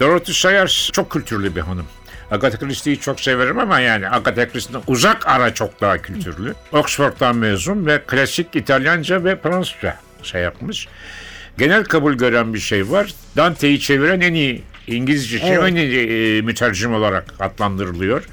Dorothy 0.00 0.34
Sayers 0.34 0.90
çok 0.92 1.10
kültürlü 1.10 1.56
bir 1.56 1.60
hanım. 1.60 1.86
Agatha 2.34 2.58
Christie'yi 2.58 3.00
çok 3.00 3.20
severim 3.20 3.58
ama 3.58 3.80
yani 3.80 4.08
Agatha 4.10 4.48
Christie'den 4.48 4.82
uzak 4.86 5.28
ara 5.28 5.54
çok 5.54 5.80
daha 5.80 5.98
kültürlü. 5.98 6.54
Oxford'dan 6.72 7.36
mezun 7.36 7.86
ve 7.86 8.02
klasik 8.06 8.56
İtalyanca 8.56 9.24
ve 9.24 9.36
Fransızca 9.36 9.96
şey 10.22 10.42
yapmış. 10.42 10.88
Genel 11.58 11.84
kabul 11.84 12.14
gören 12.14 12.54
bir 12.54 12.58
şey 12.58 12.90
var. 12.90 13.14
Dante'yi 13.36 13.80
çeviren 13.80 14.20
en 14.20 14.34
iyi 14.34 14.62
İngilizce 14.86 15.38
şey, 15.38 15.54
Evet. 15.54 15.64
en 15.70 15.76
iyi 15.76 16.38
e, 16.38 16.40
mütercim 16.42 16.94
olarak 16.94 17.24
adlandırılıyor. 17.40 18.24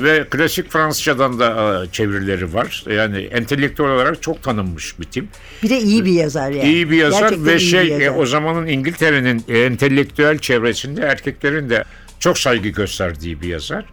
Ve 0.00 0.24
klasik 0.30 0.70
Fransızcadan 0.72 1.38
da 1.38 1.82
e, 1.84 1.90
çevirileri 1.92 2.54
var. 2.54 2.84
Yani 2.90 3.18
entelektüel 3.18 3.88
olarak 3.88 4.22
çok 4.22 4.42
tanınmış 4.42 5.00
bir 5.00 5.04
tip. 5.04 5.24
Bir 5.62 5.70
de 5.70 5.78
iyi 5.78 6.04
bir 6.04 6.12
yazar 6.12 6.50
yani. 6.50 6.68
İyi 6.68 6.90
bir 6.90 6.96
yazar 6.96 7.20
Gerçekten 7.20 7.46
ve 7.46 7.58
şey 7.58 7.88
e, 7.88 8.04
yazar. 8.04 8.18
o 8.20 8.26
zamanın 8.26 8.66
İngiltere'nin 8.66 9.44
e, 9.48 9.58
entelektüel 9.58 10.38
çevresinde 10.38 11.00
erkeklerin 11.00 11.70
de 11.70 11.84
çok 12.20 12.38
saygı 12.38 12.68
gösterdiği 12.68 13.40
bir 13.40 13.48
yazar. 13.48 13.84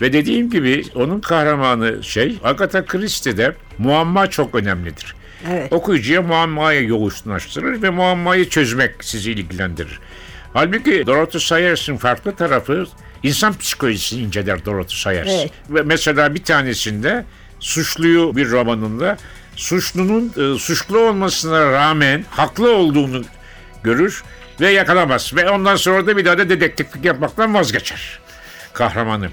Ve 0.00 0.12
dediğim 0.12 0.50
gibi 0.50 0.84
onun 0.94 1.20
kahramanı 1.20 2.04
şey 2.04 2.38
Agatha 2.44 2.84
Christie'de 2.84 3.56
muamma 3.78 4.30
çok 4.30 4.54
önemlidir. 4.54 5.14
Evet. 5.50 5.72
Okuyucuya 5.72 6.22
muammayı 6.22 6.88
yoğuşlaştırır 6.88 7.82
ve 7.82 7.90
muammayı 7.90 8.48
çözmek 8.48 9.04
sizi 9.04 9.32
ilgilendirir. 9.32 9.98
Halbuki 10.52 11.06
Dorothy 11.06 11.44
Sayers'in 11.44 11.96
farklı 11.96 12.36
tarafı 12.36 12.86
insan 13.22 13.58
psikolojisini 13.58 14.22
inceler 14.22 14.64
Dorothy 14.64 14.96
Sayers. 14.96 15.28
Evet. 15.30 15.50
Ve 15.70 15.82
mesela 15.82 16.34
bir 16.34 16.44
tanesinde 16.44 17.24
suçluyu 17.60 18.36
bir 18.36 18.50
romanında 18.50 19.16
suçlunun 19.56 20.32
e, 20.36 20.58
suçlu 20.58 20.98
olmasına 20.98 21.72
rağmen 21.72 22.24
haklı 22.30 22.76
olduğunu 22.76 23.24
görür 23.82 24.24
ve 24.60 24.70
yakalamaz. 24.70 25.32
Ve 25.36 25.50
ondan 25.50 25.76
sonra 25.76 26.06
da 26.06 26.16
bir 26.16 26.24
daha 26.24 26.38
da 26.38 26.48
dedektiflik 26.48 27.04
yapmaktan 27.04 27.54
vazgeçer 27.54 28.18
kahramanı. 28.72 29.28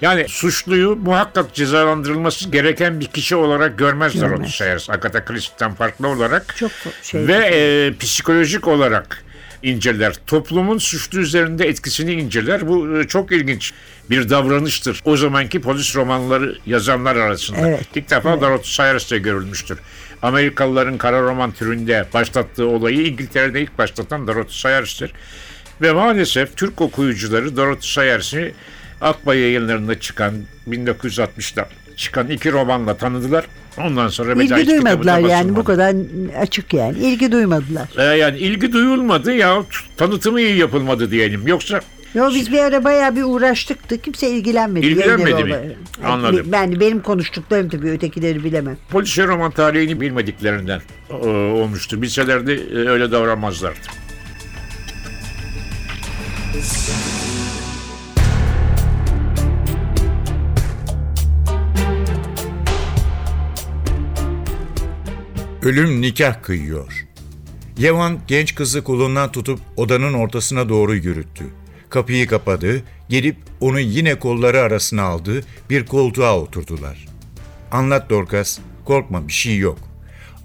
Yani 0.00 0.28
suçluyu 0.28 0.96
muhakkak 0.96 1.54
cezalandırılması 1.54 2.48
gereken 2.50 3.00
bir 3.00 3.06
kişi 3.06 3.36
olarak 3.36 3.78
görmez 3.78 4.20
Dorothy 4.20 4.50
Sayers. 4.50 4.90
Agatha 4.90 5.24
Christie'den 5.24 5.74
farklı 5.74 6.08
olarak. 6.08 6.56
Çok 6.56 6.70
şey- 7.02 7.28
Ve 7.28 7.34
e, 7.34 7.92
psikolojik 7.98 8.68
olarak 8.68 9.24
inceler. 9.64 10.14
Toplumun 10.26 10.78
suçlu 10.78 11.20
üzerinde 11.20 11.68
etkisini 11.68 12.12
inceler. 12.12 12.68
Bu 12.68 12.98
e, 12.98 13.06
çok 13.08 13.32
ilginç 13.32 13.72
bir 14.10 14.30
davranıştır. 14.30 15.00
O 15.04 15.16
zamanki 15.16 15.60
polis 15.60 15.96
romanları 15.96 16.58
yazanlar 16.66 17.16
arasında. 17.16 17.68
Evet. 17.68 17.86
İlk 17.94 18.10
defa 18.10 18.40
Dorothy 18.40 18.74
Sayres'te 18.74 19.18
görülmüştür. 19.18 19.78
Amerikalıların 20.22 20.98
kara 20.98 21.22
roman 21.22 21.52
türünde 21.52 22.06
başlattığı 22.14 22.66
olayı 22.66 23.06
İngiltere'de 23.06 23.62
ilk 23.62 23.78
başlatan 23.78 24.26
Dorothy 24.26 24.58
Sayers'tir. 24.58 25.12
Ve 25.82 25.92
maalesef 25.92 26.56
Türk 26.56 26.80
okuyucuları 26.80 27.56
Dorothy 27.56 27.92
Sayers'i 27.92 28.54
Akbay 29.00 29.38
yayınlarında 29.38 30.00
çıkan 30.00 30.34
1960'da 30.68 31.68
çıkan 31.96 32.30
iki 32.30 32.52
romanla 32.52 32.96
tanıdılar. 32.96 33.44
Ondan 33.78 34.08
sonra 34.08 34.32
İlgi 34.32 34.50
da 34.50 34.66
duymadılar 34.66 35.18
yani 35.18 35.56
bu 35.56 35.64
kadar 35.64 35.94
açık 36.40 36.74
yani. 36.74 36.98
İlgi 36.98 37.32
duymadılar. 37.32 37.88
Ee, 37.98 38.02
yani 38.02 38.38
ilgi 38.38 38.72
duyulmadı 38.72 39.34
ya 39.34 39.62
tanıtımı 39.96 40.40
iyi 40.40 40.56
yapılmadı 40.56 41.10
diyelim. 41.10 41.46
Yoksa 41.46 41.80
Yo 42.14 42.30
biz 42.34 42.52
bir 42.52 42.58
ara 42.58 42.84
bayağı 42.84 43.16
bir 43.16 43.22
uğraştık 43.22 43.90
da 43.90 43.96
kimse 43.96 44.30
ilgilenmedi. 44.30 44.86
İlgilenmedi 44.86 45.44
mi? 45.44 45.50
olarak. 45.52 45.66
Anladım. 46.04 46.46
Ben 46.52 46.80
benim 46.80 47.00
konuştuklarım 47.00 47.68
tabii 47.68 47.90
ötekileri 47.90 48.44
bilemem. 48.44 48.76
polisiye 48.90 49.26
roman 49.26 49.50
tarihini 49.50 50.00
bilmediklerinden 50.00 50.80
e, 51.10 51.14
olmuştu. 51.26 52.02
Bilselerdi 52.02 52.52
e, 52.72 52.76
öyle 52.76 53.12
davranmazlardı. 53.12 53.78
Ölüm 65.64 66.00
nikah 66.00 66.42
kıyıyor. 66.42 67.06
Yevan 67.78 68.18
genç 68.26 68.54
kızı 68.54 68.84
kolundan 68.84 69.32
tutup 69.32 69.60
odanın 69.76 70.14
ortasına 70.14 70.68
doğru 70.68 70.94
yürüttü. 70.94 71.44
Kapıyı 71.90 72.26
kapadı, 72.26 72.82
gelip 73.08 73.36
onu 73.60 73.80
yine 73.80 74.18
kolları 74.18 74.60
arasına 74.60 75.02
aldı, 75.02 75.44
bir 75.70 75.86
koltuğa 75.86 76.38
oturdular. 76.38 77.06
Anlat 77.72 78.10
Dorcas, 78.10 78.58
korkma 78.84 79.28
bir 79.28 79.32
şey 79.32 79.58
yok. 79.58 79.78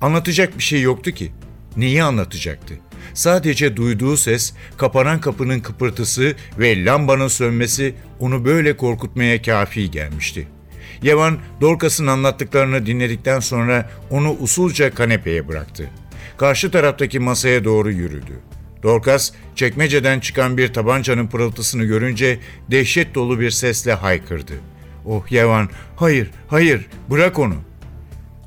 Anlatacak 0.01 0.57
bir 0.57 0.63
şey 0.63 0.81
yoktu 0.81 1.11
ki. 1.11 1.31
Neyi 1.77 2.03
anlatacaktı? 2.03 2.79
Sadece 3.13 3.77
duyduğu 3.77 4.17
ses, 4.17 4.53
kapanan 4.77 5.21
kapının 5.21 5.59
kıpırtısı 5.59 6.35
ve 6.59 6.85
lambanın 6.85 7.27
sönmesi 7.27 7.95
onu 8.19 8.45
böyle 8.45 8.77
korkutmaya 8.77 9.41
kafi 9.41 9.91
gelmişti. 9.91 10.47
Yevan, 11.01 11.37
Dorcas'ın 11.61 12.07
anlattıklarını 12.07 12.85
dinledikten 12.85 13.39
sonra 13.39 13.89
onu 14.09 14.31
usulca 14.39 14.93
kanepeye 14.93 15.47
bıraktı. 15.47 15.89
Karşı 16.37 16.71
taraftaki 16.71 17.19
masaya 17.19 17.63
doğru 17.63 17.91
yürüdü. 17.91 18.39
Dorcas, 18.83 19.31
çekmeceden 19.55 20.19
çıkan 20.19 20.57
bir 20.57 20.73
tabancanın 20.73 21.27
pırıltısını 21.27 21.83
görünce 21.83 22.39
dehşet 22.71 23.15
dolu 23.15 23.39
bir 23.39 23.51
sesle 23.51 23.93
haykırdı. 23.93 24.53
Oh 25.05 25.31
Yevan, 25.31 25.69
hayır, 25.95 26.31
hayır, 26.47 26.85
bırak 27.09 27.39
onu. 27.39 27.55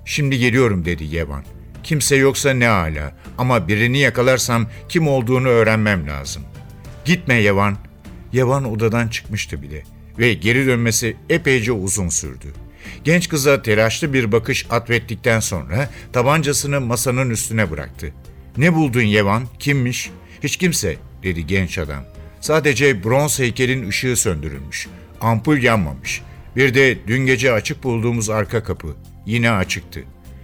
Şimdi 0.05 0.39
geliyorum 0.39 0.85
dedi 0.85 1.05
Yevan. 1.05 1.45
Kimse 1.83 2.17
yoksa 2.17 2.51
ne 2.51 2.69
ala 2.69 3.13
ama 3.39 3.69
birini 3.69 3.99
yakalarsam 3.99 4.67
kim 4.89 5.09
olduğunu 5.09 5.49
öğrenmem 5.49 6.09
lazım. 6.09 6.43
Gitme 7.05 7.35
Yevan. 7.35 7.77
Yevan 8.33 8.65
odadan 8.65 9.09
çıkmıştı 9.09 9.63
bile 9.63 9.83
ve 10.19 10.35
geri 10.35 10.67
dönmesi 10.67 11.17
epeyce 11.31 11.73
uzun 11.73 12.09
sürdü. 12.09 12.47
Genç 13.05 13.29
kıza 13.29 13.63
telaşlı 13.63 14.13
bir 14.13 14.33
bakış 14.33 14.67
atfettikten 14.71 15.41
sonra 15.41 15.91
tabancasını 16.13 16.81
masanın 16.81 17.31
üstüne 17.31 17.71
bıraktı. 17.71 18.13
Ne 18.57 18.75
buldun 18.75 19.03
Yevan? 19.03 19.47
Kimmiş? 19.59 20.11
Hiç 20.43 20.57
kimse 20.57 20.97
dedi 21.23 21.47
genç 21.47 21.79
adam. 21.79 22.05
Sadece 22.41 23.05
bronz 23.05 23.39
heykelin 23.39 23.89
ışığı 23.89 24.17
söndürülmüş. 24.17 24.89
Ampul 25.21 25.63
yanmamış. 25.63 26.23
Bir 26.57 26.75
de 26.75 26.99
dün 27.07 27.27
gece 27.27 27.53
açık 27.53 27.83
bulduğumuz 27.83 28.31
arka 28.31 28.63
kapı. 28.63 28.97
Yine 29.27 29.51
açıktı. 29.51 30.01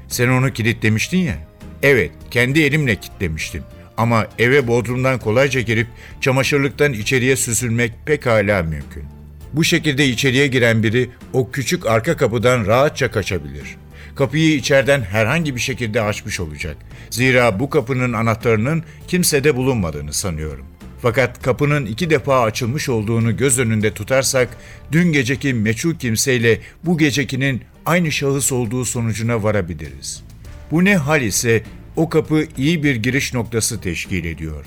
Sen 0.09 0.29
onu 0.29 0.53
kilitlemiştin 0.53 1.19
ya. 1.19 1.49
Evet, 1.83 2.11
kendi 2.31 2.63
elimle 2.63 2.97
kilitlemiştim. 2.97 3.63
Ama 3.97 4.27
eve 4.39 4.67
bodrumdan 4.67 5.19
kolayca 5.19 5.61
girip 5.61 5.87
çamaşırlıktan 6.21 6.93
içeriye 6.93 7.37
süzülmek 7.37 7.93
pekala 8.07 8.63
mümkün. 8.63 9.18
Bu 9.53 9.65
şekilde 9.65 10.07
içeriye 10.07 10.47
giren 10.47 10.83
biri 10.83 11.11
o 11.33 11.51
küçük 11.51 11.87
arka 11.87 12.17
kapıdan 12.17 12.67
rahatça 12.67 13.11
kaçabilir. 13.11 13.77
Kapıyı 14.17 14.55
içeriden 14.55 15.03
herhangi 15.03 15.55
bir 15.55 15.61
şekilde 15.61 16.03
açmış 16.03 16.41
olacak. 16.41 16.77
Zira 17.11 17.61
bu 17.61 17.71
kapının 17.71 18.13
anahtarının 18.13 18.83
kimsede 19.09 19.57
bulunmadığını 19.57 20.13
sanıyorum. 20.13 20.67
Fakat 21.03 21.43
kapının 21.43 21.87
iki 21.87 22.11
defa 22.11 22.43
açılmış 22.43 22.89
olduğunu 22.89 23.37
göz 23.37 23.59
önünde 23.59 23.95
tutarsak, 23.95 24.49
dün 24.93 25.13
geceki 25.13 25.55
meçhul 25.55 25.95
kimseyle 25.95 26.61
bu 26.85 26.99
gecekinin 26.99 27.63
aynı 27.87 28.13
şahıs 28.13 28.53
olduğu 28.53 28.85
sonucuna 28.85 29.43
varabiliriz. 29.43 30.25
Bu 30.71 30.85
ne 30.85 30.97
hal 30.97 31.23
ise 31.23 31.63
o 31.97 32.09
kapı 32.09 32.45
iyi 32.57 32.83
bir 32.83 32.97
giriş 32.97 33.35
noktası 33.35 33.81
teşkil 33.81 34.25
ediyor. 34.25 34.65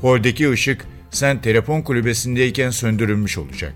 Holdeki 0.00 0.50
ışık 0.50 0.84
sen 1.10 1.40
telefon 1.40 1.82
kulübesindeyken 1.82 2.70
söndürülmüş 2.70 3.38
olacak. 3.38 3.74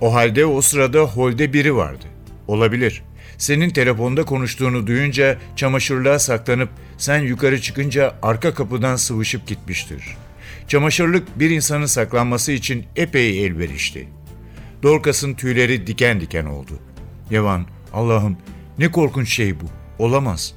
O 0.00 0.14
halde 0.14 0.46
o 0.46 0.60
sırada 0.60 1.00
holde 1.00 1.52
biri 1.52 1.76
vardı. 1.76 2.04
Olabilir. 2.48 3.02
Senin 3.38 3.70
telefonda 3.70 4.24
konuştuğunu 4.24 4.86
duyunca 4.86 5.38
çamaşırlığa 5.56 6.18
saklanıp 6.18 6.68
sen 6.98 7.18
yukarı 7.22 7.60
çıkınca 7.60 8.14
arka 8.22 8.54
kapıdan 8.54 8.96
sıvışıp 8.96 9.46
gitmiştir. 9.46 10.16
Çamaşırlık 10.68 11.38
bir 11.38 11.50
insanın 11.50 11.86
saklanması 11.86 12.52
için 12.52 12.84
epey 12.96 13.46
elverişli. 13.46 14.08
Dorcas'ın 14.82 15.34
tüyleri 15.34 15.86
diken 15.86 16.20
diken 16.20 16.44
oldu. 16.44 16.72
Yavan, 17.30 17.66
Allah'ım 17.92 18.36
ne 18.78 18.90
korkunç 18.90 19.34
şey 19.34 19.60
bu. 19.60 19.64
Olamaz. 19.98 20.54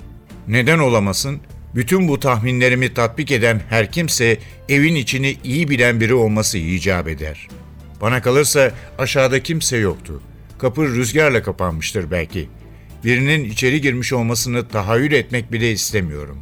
Neden 0.47 0.79
olamasın? 0.79 1.41
Bütün 1.75 2.07
bu 2.07 2.19
tahminlerimi 2.19 2.93
tatbik 2.93 3.31
eden 3.31 3.61
her 3.69 3.91
kimse 3.91 4.37
evin 4.69 4.95
içini 4.95 5.37
iyi 5.43 5.69
bilen 5.69 6.01
biri 6.01 6.13
olması 6.13 6.57
icap 6.57 7.07
eder. 7.07 7.47
Bana 8.03 8.21
kalırsa 8.21 8.71
aşağıda 8.97 9.43
kimse 9.43 9.77
yoktu. 9.77 10.21
Kapı 10.57 10.87
rüzgarla 10.87 11.43
kapanmıştır 11.43 12.11
belki. 12.11 12.49
Birinin 13.03 13.43
içeri 13.43 13.81
girmiş 13.81 14.13
olmasını 14.13 14.67
tahayyül 14.67 15.11
etmek 15.11 15.51
bile 15.51 15.71
istemiyorum. 15.71 16.39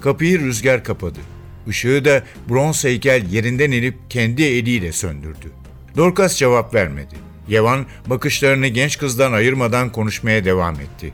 Kapıyı 0.00 0.40
rüzgar 0.40 0.84
kapadı. 0.84 1.18
Işığı 1.66 2.04
da 2.04 2.22
bronz 2.48 2.84
heykel 2.84 3.26
yerinden 3.30 3.70
inip 3.70 3.94
kendi 4.10 4.42
eliyle 4.42 4.92
söndürdü. 4.92 5.52
Dorcas 5.96 6.36
cevap 6.36 6.74
vermedi. 6.74 7.14
Yevan 7.48 7.86
bakışlarını 8.06 8.66
genç 8.66 8.98
kızdan 8.98 9.32
ayırmadan 9.32 9.92
konuşmaya 9.92 10.44
devam 10.44 10.74
etti. 10.74 11.12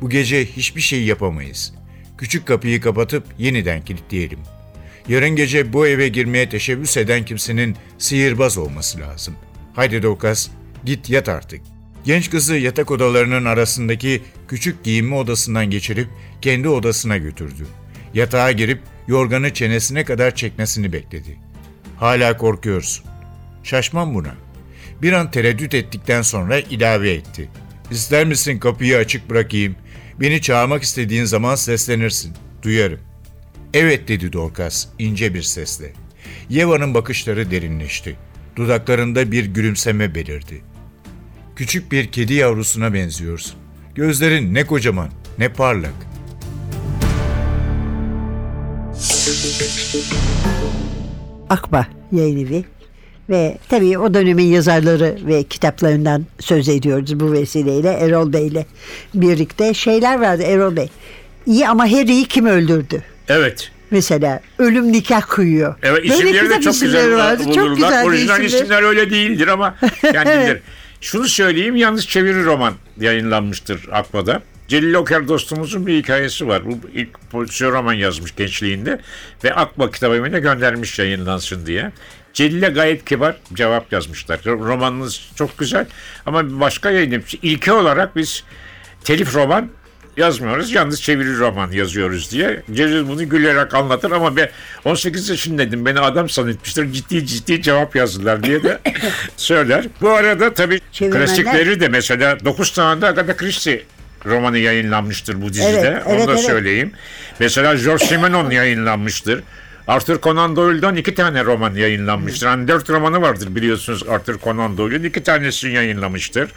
Bu 0.00 0.10
gece 0.10 0.46
hiçbir 0.46 0.80
şey 0.80 1.04
yapamayız. 1.04 1.74
Küçük 2.18 2.46
kapıyı 2.46 2.80
kapatıp 2.80 3.24
yeniden 3.38 3.84
kilitleyelim. 3.84 4.38
Yarın 5.08 5.36
gece 5.36 5.72
bu 5.72 5.86
eve 5.86 6.08
girmeye 6.08 6.48
teşebbüs 6.48 6.96
eden 6.96 7.24
kimsenin 7.24 7.76
sihirbaz 7.98 8.58
olması 8.58 9.00
lazım. 9.00 9.34
Haydi 9.74 10.02
Dorcas, 10.02 10.48
git 10.84 11.10
yat 11.10 11.28
artık. 11.28 11.60
Genç 12.04 12.30
kızı 12.30 12.56
yatak 12.56 12.90
odalarının 12.90 13.44
arasındaki 13.44 14.22
küçük 14.48 14.84
giyinme 14.84 15.14
odasından 15.14 15.70
geçirip 15.70 16.08
kendi 16.42 16.68
odasına 16.68 17.16
götürdü. 17.16 17.66
Yatağa 18.14 18.52
girip 18.52 18.80
yorganı 19.08 19.54
çenesine 19.54 20.04
kadar 20.04 20.34
çekmesini 20.34 20.92
bekledi. 20.92 21.36
Hala 21.96 22.36
korkuyorsun. 22.36 23.04
Şaşmam 23.62 24.14
buna. 24.14 24.34
Bir 25.02 25.12
an 25.12 25.30
tereddüt 25.30 25.74
ettikten 25.74 26.22
sonra 26.22 26.58
ilave 26.58 27.10
etti. 27.10 27.48
İster 27.90 28.26
misin 28.26 28.58
kapıyı 28.58 28.96
açık 28.96 29.30
bırakayım? 29.30 29.76
Beni 30.20 30.42
çağırmak 30.42 30.82
istediğin 30.82 31.24
zaman 31.24 31.54
seslenirsin. 31.54 32.34
Duyarım. 32.62 33.07
Evet 33.74 34.08
dedi 34.08 34.32
Dorcas 34.32 34.86
ince 34.98 35.34
bir 35.34 35.42
sesle. 35.42 35.92
Yeva'nın 36.48 36.94
bakışları 36.94 37.50
derinleşti. 37.50 38.16
Dudaklarında 38.56 39.32
bir 39.32 39.44
gülümseme 39.44 40.14
belirdi. 40.14 40.62
Küçük 41.56 41.92
bir 41.92 42.12
kedi 42.12 42.34
yavrusuna 42.34 42.94
benziyorsun. 42.94 43.54
Gözlerin 43.94 44.54
ne 44.54 44.66
kocaman, 44.66 45.08
ne 45.38 45.48
parlak. 45.48 45.94
Akba 51.50 51.86
yayın 52.12 52.46
evi. 52.46 52.64
Ve 53.30 53.58
tabii 53.68 53.98
o 53.98 54.14
dönemin 54.14 54.44
yazarları 54.46 55.18
ve 55.26 55.42
kitaplarından 55.42 56.26
söz 56.40 56.68
ediyoruz 56.68 57.20
bu 57.20 57.32
vesileyle 57.32 57.90
Erol 57.90 58.32
Bey'le 58.32 58.66
birlikte. 59.14 59.74
Şeyler 59.74 60.20
vardı 60.20 60.42
Erol 60.42 60.76
Bey. 60.76 60.88
İyi 61.46 61.68
ama 61.68 61.92
Harry'i 61.92 62.28
kim 62.28 62.46
öldürdü? 62.46 63.04
Evet. 63.28 63.70
Mesela 63.90 64.40
ölüm 64.58 64.92
nikah 64.92 65.22
kıyıyor. 65.22 65.74
Evet 65.82 66.04
isimleri 66.04 66.50
de 66.50 66.60
çok 66.60 66.80
güzel 66.80 67.16
vardı. 67.16 67.42
Çok 67.54 67.76
güzel 67.76 68.04
Orijinal 68.06 68.42
isimler. 68.44 68.62
isimler 68.62 68.82
öyle 68.82 69.10
değildir 69.10 69.48
ama 69.48 69.74
kendileri. 70.00 70.62
Şunu 71.00 71.28
söyleyeyim 71.28 71.76
yalnız 71.76 72.06
çeviri 72.06 72.44
roman 72.44 72.74
yayınlanmıştır 73.00 73.88
Akba'da. 73.92 74.42
Celil 74.68 74.94
Oker 74.94 75.28
dostumuzun 75.28 75.86
bir 75.86 75.98
hikayesi 75.98 76.48
var. 76.48 76.66
Bu 76.66 76.78
ilk 76.94 77.30
polisiye 77.30 77.70
roman 77.70 77.92
yazmış 77.92 78.36
gençliğinde 78.36 79.00
ve 79.44 79.54
Akba 79.54 79.90
kitap 79.90 80.12
evine 80.12 80.40
göndermiş 80.40 80.98
yayınlansın 80.98 81.66
diye. 81.66 81.92
Celil'e 82.32 82.68
gayet 82.68 83.04
kibar 83.04 83.36
cevap 83.54 83.92
yazmışlar. 83.92 84.40
Romanınız 84.46 85.30
çok 85.36 85.58
güzel 85.58 85.86
ama 86.26 86.60
başka 86.60 86.90
yayın 86.90 87.24
İlke 87.42 87.72
olarak 87.72 88.16
biz 88.16 88.44
telif 89.04 89.34
roman 89.34 89.68
yazmıyoruz. 90.18 90.72
Yalnız 90.72 91.02
çeviri 91.02 91.38
roman 91.38 91.70
yazıyoruz 91.70 92.30
diye. 92.32 92.62
Celil 92.72 93.08
bunu 93.08 93.28
gülerek 93.28 93.74
anlatır 93.74 94.10
ama 94.10 94.36
ben 94.36 94.48
18 94.84 95.28
yaşındaydım. 95.28 95.86
Beni 95.86 96.00
adam 96.00 96.28
zannetmiştir. 96.30 96.92
Ciddi 96.92 97.26
ciddi 97.26 97.62
cevap 97.62 97.96
yazdılar 97.96 98.42
diye 98.42 98.62
de 98.62 98.78
söyler. 99.36 99.84
Bu 100.00 100.10
arada 100.10 100.54
tabii 100.54 100.80
Çevirmenler- 100.92 101.12
klasikleri 101.26 101.80
de 101.80 101.88
mesela 101.88 102.44
9 102.44 102.70
tane 102.72 103.00
de 103.02 103.06
Agatha 103.06 103.36
Christie 103.36 103.82
romanı 104.26 104.58
yayınlanmıştır 104.58 105.42
bu 105.42 105.48
dizide. 105.48 105.68
Evet, 105.94 106.02
Onu 106.06 106.14
evet, 106.16 106.28
da 106.28 106.32
evet. 106.32 106.44
söyleyeyim. 106.44 106.92
Mesela 107.40 107.74
George 107.74 108.04
Simenon 108.04 108.50
yayınlanmıştır. 108.50 109.42
Arthur 109.88 110.20
Conan 110.20 110.56
Doyle'dan 110.56 110.96
iki 110.96 111.14
tane 111.14 111.44
roman 111.44 111.74
yayınlanmıştır. 111.74 112.46
Hani 112.46 112.68
dört 112.68 112.90
romanı 112.90 113.22
vardır 113.22 113.54
biliyorsunuz 113.54 114.02
Arthur 114.08 114.38
Conan 114.38 114.78
Doyle'un 114.78 115.04
iki 115.04 115.22
tanesini 115.22 115.72
yayınlamıştır. 115.72 116.50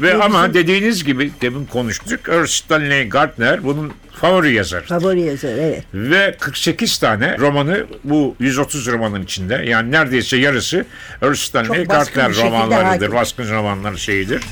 Ve 0.00 0.14
ama 0.14 0.54
dediğiniz 0.54 1.04
gibi 1.04 1.30
demin 1.40 1.64
konuştuk. 1.64 2.28
Earl 2.28 2.46
Stanley 2.46 3.08
Gardner 3.08 3.64
bunun 3.64 3.92
favori 4.20 4.52
yazarı. 4.54 4.84
Favori 4.84 5.20
yazar 5.20 5.52
evet. 5.52 5.84
Ve 5.94 6.36
48 6.40 6.98
tane 6.98 7.38
romanı 7.38 7.86
bu 8.04 8.36
130 8.40 8.86
romanın 8.86 9.22
içinde. 9.22 9.54
Yani 9.54 9.90
neredeyse 9.92 10.36
yarısı 10.36 10.84
Earl 11.22 11.34
Stanley 11.34 11.84
Gardner 11.84 12.34
romanlarıdır. 12.34 13.12
Baskın 13.12 13.50
romanları 13.50 13.98
şeyidir. 13.98 14.42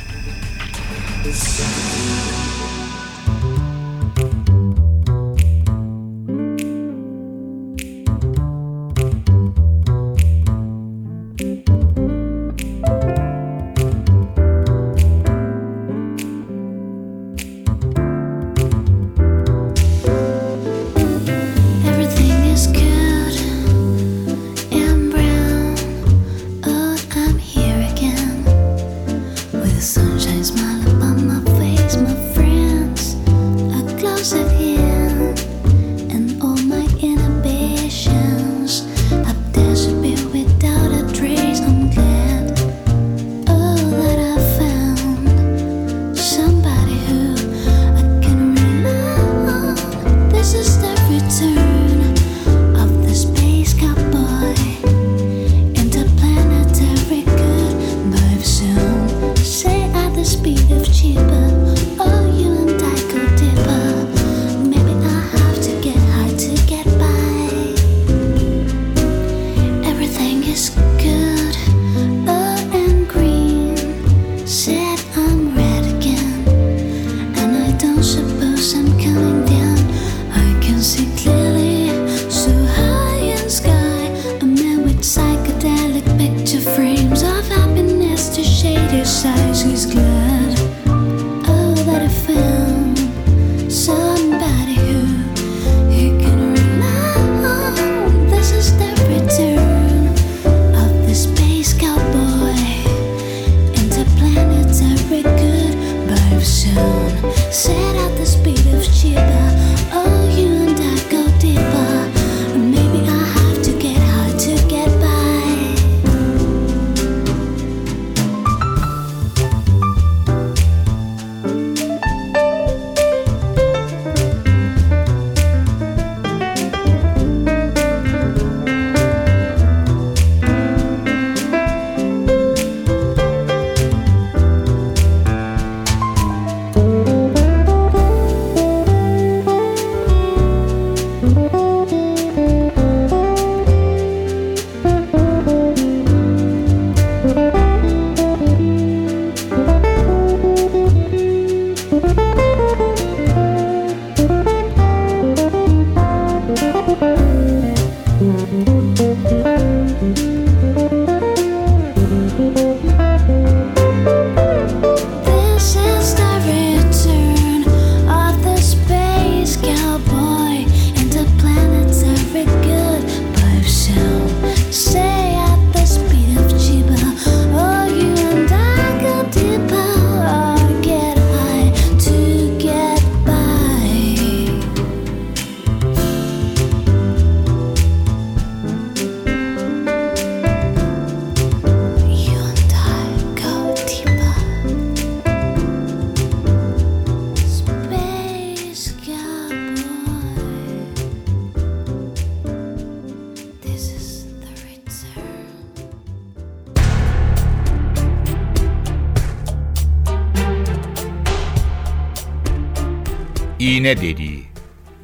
İğne 213.83 214.01
deliği. 214.01 214.43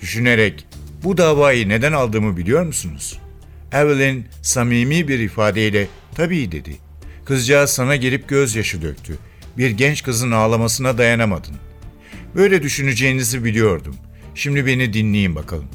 Düşünerek 0.01 0.67
bu 1.05 1.17
davayı 1.17 1.69
neden 1.69 1.93
aldığımı 1.93 2.37
biliyor 2.37 2.63
musunuz? 2.63 3.19
Evelyn 3.73 4.25
samimi 4.43 5.09
bir 5.09 5.19
ifadeyle 5.19 5.87
tabii 6.15 6.53
dedi. 6.53 6.77
Kızcağız 7.25 7.71
sana 7.71 7.97
gelip 7.97 8.29
gözyaşı 8.29 8.83
döktü. 8.83 9.19
Bir 9.59 9.71
genç 9.71 10.03
kızın 10.03 10.31
ağlamasına 10.31 10.99
dayanamadın. 10.99 11.57
Böyle 12.35 12.63
düşüneceğinizi 12.63 13.45
biliyordum. 13.45 13.97
Şimdi 14.35 14.67
beni 14.67 14.93
dinleyin 14.93 15.35
bakalım. 15.35 15.69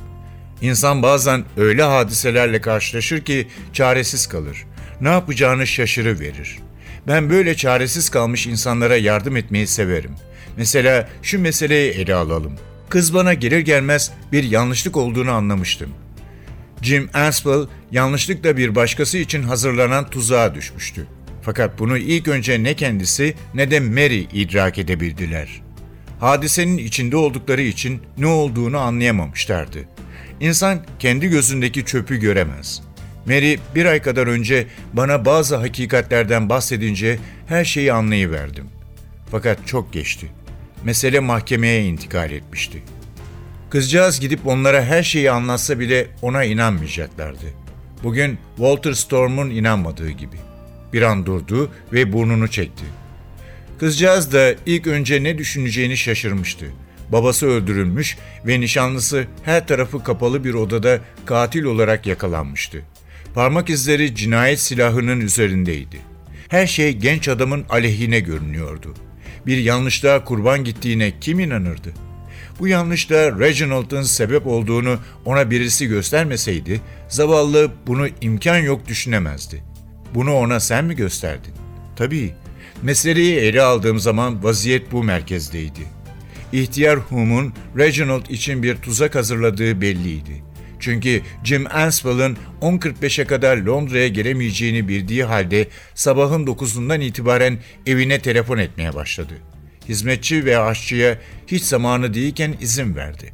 İnsan 0.62 1.04
bazen 1.04 1.44
öyle 1.58 1.84
hadiselerle 1.84 2.62
karşılaşır 2.62 3.22
ki 3.22 3.48
çaresiz 3.74 4.28
kalır. 4.28 4.66
Ne 5.02 5.10
yapacağını 5.10 5.68
şaşırıverir. 5.68 6.60
Ben 7.08 7.30
böyle 7.30 7.56
çaresiz 7.56 8.10
kalmış 8.10 8.48
insanlara 8.48 8.98
yardım 8.98 9.38
etmeyi 9.38 9.68
severim. 9.68 10.12
Mesela 10.58 11.10
şu 11.22 11.40
meseleyi 11.40 11.92
ele 11.92 12.16
alalım. 12.16 12.54
Kız 12.94 13.14
bana 13.14 13.34
gelir 13.34 13.60
gelmez 13.60 14.12
bir 14.32 14.44
yanlışlık 14.44 14.98
olduğunu 14.98 15.32
anlamıştım. 15.32 15.90
Jim 16.82 17.10
Aspel 17.14 17.68
yanlışlıkla 17.92 18.58
bir 18.58 18.76
başkası 18.76 19.18
için 19.18 19.44
hazırlanan 19.44 20.10
tuzağa 20.10 20.56
düşmüştü. 20.56 21.08
Fakat 21.42 21.80
bunu 21.80 21.98
ilk 21.98 22.28
önce 22.28 22.64
ne 22.64 22.74
kendisi 22.74 23.36
ne 23.54 23.72
de 23.72 23.80
Mary 23.80 24.28
idrak 24.34 24.78
edebildiler. 24.78 25.62
Hadisenin 26.20 26.78
içinde 26.78 27.18
oldukları 27.18 27.62
için 27.62 28.02
ne 28.18 28.28
olduğunu 28.28 28.78
anlayamamışlardı. 28.78 29.80
İnsan 30.40 30.86
kendi 31.00 31.28
gözündeki 31.28 31.86
çöpü 31.86 32.18
göremez. 32.18 32.82
Mary 33.26 33.58
bir 33.76 33.86
ay 33.86 34.02
kadar 34.02 34.28
önce 34.28 34.68
bana 34.94 35.26
bazı 35.26 35.56
hakikatlerden 35.56 36.50
bahsedince 36.50 37.20
her 37.48 37.66
şeyi 37.66 37.94
anlayıverdim. 37.94 38.66
Fakat 39.32 39.68
çok 39.68 39.94
geçti. 39.94 40.32
Mesele 40.86 41.20
mahkemeye 41.20 41.86
intikal 41.86 42.32
etmişti. 42.32 42.84
Kızcağız 43.70 44.20
gidip 44.20 44.48
onlara 44.48 44.84
her 44.84 45.04
şeyi 45.04 45.32
anlatsa 45.32 45.80
bile 45.80 46.08
ona 46.22 46.44
inanmayacaklardı. 46.44 47.46
Bugün 48.04 48.38
Walter 48.56 48.94
Storm'un 48.94 49.50
inanmadığı 49.50 50.10
gibi. 50.10 50.36
Bir 50.94 51.02
an 51.02 51.26
durdu 51.26 51.72
ve 51.94 52.14
burnunu 52.14 52.48
çekti. 52.48 52.84
Kızcağız 53.80 54.34
da 54.34 54.56
ilk 54.66 54.88
önce 54.88 55.24
ne 55.24 55.38
düşüneceğini 55.38 55.98
şaşırmıştı. 55.98 56.66
Babası 57.10 57.48
öldürülmüş 57.48 58.18
ve 58.48 58.60
nişanlısı 58.60 59.28
her 59.44 59.68
tarafı 59.68 60.04
kapalı 60.04 60.44
bir 60.44 60.54
odada 60.54 61.00
katil 61.26 61.64
olarak 61.64 62.08
yakalanmıştı. 62.08 62.82
Parmak 63.36 63.70
izleri 63.70 64.16
cinayet 64.16 64.60
silahının 64.60 65.22
üzerindeydi. 65.22 65.98
Her 66.48 66.68
şey 66.68 66.94
genç 66.94 67.28
adamın 67.28 67.66
aleyhine 67.70 68.20
görünüyordu. 68.20 68.94
Bir 69.46 69.58
yanlışlığa 69.58 70.24
kurban 70.24 70.64
gittiğine 70.64 71.20
kim 71.20 71.40
inanırdı? 71.40 71.94
Bu 72.60 72.68
yanlışta 72.68 73.40
Reginald'ın 73.40 74.02
sebep 74.02 74.48
olduğunu 74.48 74.98
ona 75.26 75.52
birisi 75.52 75.88
göstermeseydi, 75.88 76.82
zavallı 77.08 77.72
bunu 77.88 78.08
imkan 78.22 78.58
yok 78.58 78.88
düşünemezdi. 78.88 79.64
Bunu 80.16 80.34
ona 80.34 80.60
sen 80.60 80.86
mi 80.86 80.96
gösterdin? 80.96 81.54
Tabii. 81.96 82.34
Meseleyi 82.82 83.36
ele 83.36 83.62
aldığım 83.62 84.00
zaman 84.00 84.44
vaziyet 84.44 84.92
bu 84.92 85.04
merkezdeydi. 85.04 85.82
İhtiyar 86.52 87.00
Hume'un 87.00 87.54
Reginald 87.78 88.26
için 88.26 88.64
bir 88.64 88.76
tuzak 88.76 89.16
hazırladığı 89.16 89.82
belliydi. 89.82 90.44
Çünkü 90.84 91.22
Jim 91.44 91.76
Answell'ın 91.76 92.38
10.45'e 92.62 93.26
kadar 93.26 93.58
Londra'ya 93.58 94.08
gelemeyeceğini 94.08 94.88
bildiği 94.88 95.24
halde 95.24 95.68
sabahın 95.96 96.46
9'undan 96.46 97.04
itibaren 97.04 97.58
evine 97.86 98.20
telefon 98.20 98.58
etmeye 98.58 98.96
başladı. 98.96 99.34
Hizmetçi 99.90 100.46
ve 100.46 100.58
aşçıya 100.58 101.18
hiç 101.48 101.64
zamanı 101.64 102.14
değilken 102.14 102.56
izin 102.62 102.96
verdi. 102.96 103.34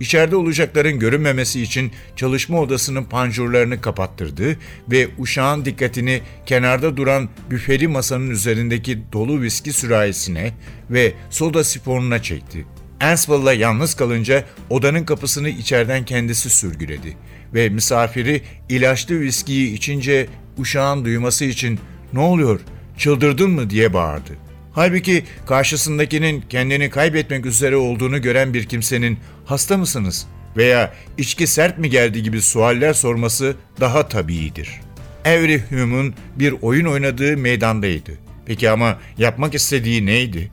İçeride 0.00 0.36
olacakların 0.36 0.98
görünmemesi 0.98 1.62
için 1.62 1.92
çalışma 2.16 2.60
odasının 2.60 3.04
panjurlarını 3.04 3.80
kapattırdı 3.80 4.56
ve 4.90 5.08
uşağın 5.18 5.64
dikkatini 5.64 6.20
kenarda 6.46 6.96
duran 6.96 7.28
büfeli 7.50 7.88
masanın 7.88 8.30
üzerindeki 8.30 9.02
dolu 9.12 9.40
viski 9.40 9.72
sürahisine 9.72 10.52
ve 10.90 11.12
soda 11.30 11.64
sifonuna 11.64 12.22
çekti. 12.22 12.66
Answell'la 13.00 13.52
yalnız 13.52 13.94
kalınca 13.94 14.44
odanın 14.70 15.04
kapısını 15.04 15.48
içeriden 15.48 16.04
kendisi 16.04 16.50
sürgüledi 16.50 17.16
ve 17.54 17.68
misafiri 17.68 18.42
ilaçlı 18.68 19.20
viskiyi 19.20 19.74
içince 19.74 20.26
uşağın 20.58 21.04
duyması 21.04 21.44
için 21.44 21.80
''Ne 22.12 22.20
oluyor, 22.20 22.60
çıldırdın 22.98 23.50
mı?'' 23.50 23.70
diye 23.70 23.92
bağırdı. 23.92 24.32
Halbuki 24.72 25.24
karşısındakinin 25.46 26.44
kendini 26.48 26.90
kaybetmek 26.90 27.46
üzere 27.46 27.76
olduğunu 27.76 28.22
gören 28.22 28.54
bir 28.54 28.64
kimsenin 28.64 29.18
hasta 29.44 29.76
mısınız 29.76 30.26
veya 30.56 30.94
içki 31.18 31.46
sert 31.46 31.78
mi 31.78 31.90
geldi 31.90 32.22
gibi 32.22 32.42
sualler 32.42 32.92
sorması 32.92 33.56
daha 33.80 34.08
tabiidir. 34.08 34.80
Avery 35.24 35.62
Hume'un 35.70 36.14
bir 36.36 36.54
oyun 36.62 36.86
oynadığı 36.86 37.36
meydandaydı. 37.36 38.12
Peki 38.46 38.70
ama 38.70 38.98
yapmak 39.18 39.54
istediği 39.54 40.06
neydi? 40.06 40.50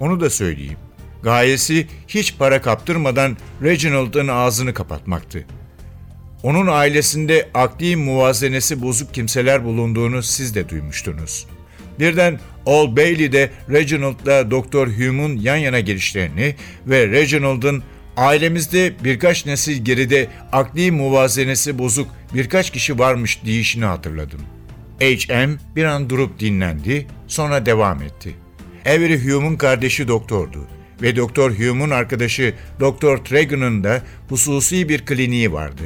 Onu 0.00 0.20
da 0.20 0.30
söyleyeyim. 0.30 0.76
Gayesi 1.22 1.86
hiç 2.08 2.36
para 2.38 2.62
kaptırmadan 2.62 3.36
Reginald'ın 3.62 4.28
ağzını 4.28 4.74
kapatmaktı. 4.74 5.44
Onun 6.42 6.66
ailesinde 6.66 7.48
akli 7.54 7.96
muvazenesi 7.96 8.82
bozuk 8.82 9.14
kimseler 9.14 9.64
bulunduğunu 9.64 10.22
siz 10.22 10.54
de 10.54 10.68
duymuştunuz. 10.68 11.46
Birden 11.98 12.40
Old 12.66 12.96
Bailey'de 12.96 13.50
Reginald'la 13.70 14.50
Doktor 14.50 14.88
Hume'un 14.88 15.36
yan 15.36 15.56
yana 15.56 15.80
gelişlerini 15.80 16.54
ve 16.86 17.06
Reginald'ın 17.08 17.82
ailemizde 18.16 18.92
birkaç 19.04 19.46
nesil 19.46 19.84
geride 19.84 20.28
akli 20.52 20.92
muvazenesi 20.92 21.78
bozuk 21.78 22.08
birkaç 22.34 22.70
kişi 22.70 22.98
varmış 22.98 23.44
deyişini 23.44 23.84
hatırladım. 23.84 24.40
H.M. 25.00 25.56
bir 25.76 25.84
an 25.84 26.10
durup 26.10 26.40
dinlendi, 26.40 27.06
sonra 27.26 27.66
devam 27.66 28.02
etti. 28.02 28.34
Avery 28.86 29.24
Hume'un 29.24 29.56
kardeşi 29.56 30.08
doktordu 30.08 30.68
ve 31.02 31.16
Doktor 31.16 31.50
Hume'un 31.50 31.90
arkadaşı 31.90 32.54
Doktor 32.80 33.18
Tregon'un 33.18 33.84
da 33.84 34.02
hususi 34.28 34.88
bir 34.88 35.04
kliniği 35.06 35.52
vardı. 35.52 35.82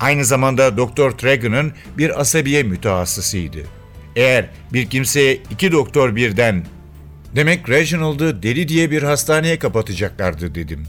Aynı 0.00 0.24
zamanda 0.24 0.76
Doktor 0.76 1.10
Tregon'un 1.10 1.72
bir 1.98 2.20
asabiye 2.20 2.62
mütehassısıydı. 2.62 3.58
Eğer 4.16 4.50
bir 4.72 4.86
kimseye 4.86 5.38
iki 5.50 5.72
doktor 5.72 6.16
birden 6.16 6.66
demek 7.36 7.68
Reginald'ı 7.68 8.42
deli 8.42 8.68
diye 8.68 8.90
bir 8.90 9.02
hastaneye 9.02 9.58
kapatacaklardı 9.58 10.54
dedim. 10.54 10.86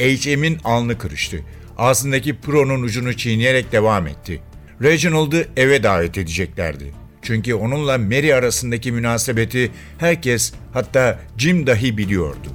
H.M.'in 0.00 0.58
alnı 0.64 0.98
kırıştı. 0.98 1.40
Ağzındaki 1.78 2.40
pronun 2.40 2.82
ucunu 2.82 3.16
çiğneyerek 3.16 3.72
devam 3.72 4.06
etti. 4.06 4.40
Reginald'ı 4.82 5.48
eve 5.56 5.82
davet 5.82 6.18
edeceklerdi. 6.18 6.92
Çünkü 7.22 7.54
onunla 7.54 7.98
Mary 7.98 8.34
arasındaki 8.34 8.92
münasebeti 8.92 9.70
herkes 9.98 10.52
hatta 10.72 11.20
Jim 11.38 11.66
dahi 11.66 11.98
biliyordu. 11.98 12.48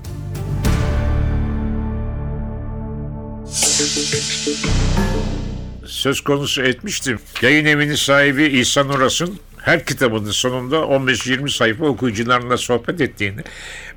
Söz 5.86 6.22
konusu 6.22 6.62
etmiştim. 6.62 7.20
Yayın 7.42 7.66
evinin 7.66 7.96
sahibi 7.96 8.44
İhsan 8.44 8.90
Uras'ın 8.90 9.40
her 9.58 9.86
kitabının 9.86 10.32
sonunda 10.32 10.76
15-20 10.76 11.50
sayfa 11.50 11.86
okuyucularla 11.86 12.58
sohbet 12.58 13.02
ettiğini, 13.02 13.42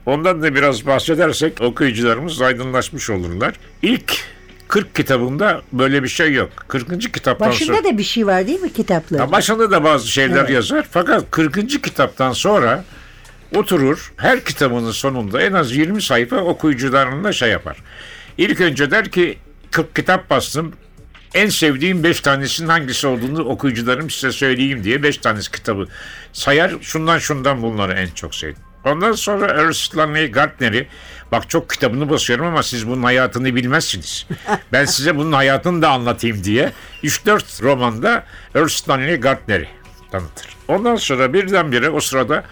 ondan 0.07 0.43
da 0.43 0.55
biraz 0.55 0.87
bahsedersek 0.87 1.61
okuyucularımız 1.61 2.43
aydınlaşmış 2.43 3.11
olurlar. 3.11 3.55
İlk 3.83 4.13
40 4.69 4.95
kitabında 4.95 5.63
böyle 5.73 6.03
bir 6.03 6.09
şey 6.09 6.33
yok. 6.33 6.51
40. 6.69 7.15
kitaptan 7.15 7.51
sonra... 7.51 7.51
Başında 7.51 7.85
da 7.85 7.99
bir 7.99 8.03
şey 8.03 8.27
var 8.27 8.47
değil 8.47 8.61
mi 8.61 8.73
kitapların? 8.73 9.23
Ya 9.23 9.33
başında 9.33 9.71
da 9.71 9.85
bazı 9.85 10.09
şeyler 10.09 10.41
Evet. 10.41 10.51
yazar. 10.51 10.87
Fakat 10.91 11.31
40. 11.31 11.83
kitaptan 11.83 12.33
sonra 12.33 12.85
oturur 13.55 14.13
her 14.17 14.45
kitabının 14.45 14.91
sonunda 14.91 15.43
en 15.43 15.53
az 15.53 15.73
20 15.77 16.03
sayfa 16.03 16.37
okuyucularına 16.37 17.33
şey 17.33 17.51
yapar. 17.51 17.77
İlk 18.39 18.61
önce 18.61 18.91
der 18.91 19.11
ki 19.11 19.39
40 19.73 19.97
kitap 19.97 20.31
bastım. 20.31 20.73
En 21.35 21.49
sevdiğim 21.49 22.05
5 22.05 22.21
tanesinin 22.21 22.69
hangisi 22.69 23.07
olduğunu 23.07 23.45
okuyucularım 23.45 24.11
size 24.11 24.33
söyleyeyim 24.33 24.85
diye 24.85 25.03
5 25.03 25.17
tanesi 25.17 25.51
kitabı 25.51 25.89
sayar. 26.33 26.73
Şundan 26.81 27.19
şundan 27.19 27.63
bunları 27.63 27.93
en 27.93 28.07
çok 28.07 28.35
sevdim. 28.35 28.63
Ondan 28.85 29.13
sonra 29.13 29.47
Ernest 29.47 29.97
Lanley 29.97 30.31
Gardner'i 30.31 30.89
bak 31.33 31.51
çok 31.51 31.71
kitabını 31.71 32.11
basıyorum 32.11 32.47
ama 32.47 32.63
siz 32.63 32.89
bunun 32.89 33.03
hayatını 33.03 33.55
bilmezsiniz. 33.55 34.27
Ben 34.73 34.85
size 34.85 35.17
bunun 35.17 35.33
hayatını 35.33 35.83
da 35.83 35.91
anlatayım 35.91 36.45
diye 36.45 36.73
3-4 37.05 37.63
romanda 37.63 38.25
Ernest 38.55 38.89
Lanley 38.89 39.17
Gardner'i 39.17 39.69
tanıtır. 40.11 40.57
Ondan 40.69 40.97
sonra 40.97 41.33
birdenbire 41.33 41.91
o 41.91 42.01
sırada 42.01 42.45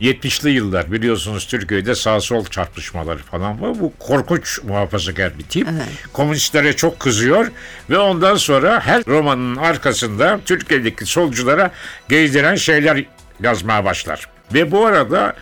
70'li 0.00 0.50
yıllar 0.50 0.92
biliyorsunuz 0.92 1.46
Türkiye'de 1.46 1.94
sağ 1.94 2.20
sol 2.20 2.44
çarpışmaları 2.44 3.18
falan 3.18 3.60
var. 3.60 3.80
Bu 3.80 3.92
korkunç 3.98 4.62
muhafazakar 4.62 5.38
bir 5.38 5.44
tip. 5.44 5.68
Komünistlere 6.12 6.76
çok 6.76 7.00
kızıyor 7.00 7.46
ve 7.90 7.98
ondan 7.98 8.36
sonra 8.36 8.80
her 8.80 9.06
romanın 9.06 9.56
arkasında 9.56 10.40
Türkiye'deki 10.44 11.06
solculara 11.06 11.70
geydiren 12.08 12.54
şeyler 12.54 13.04
yazmaya 13.42 13.84
başlar. 13.84 14.26
Ve 14.54 14.72
bu 14.72 14.86
arada 14.86 15.34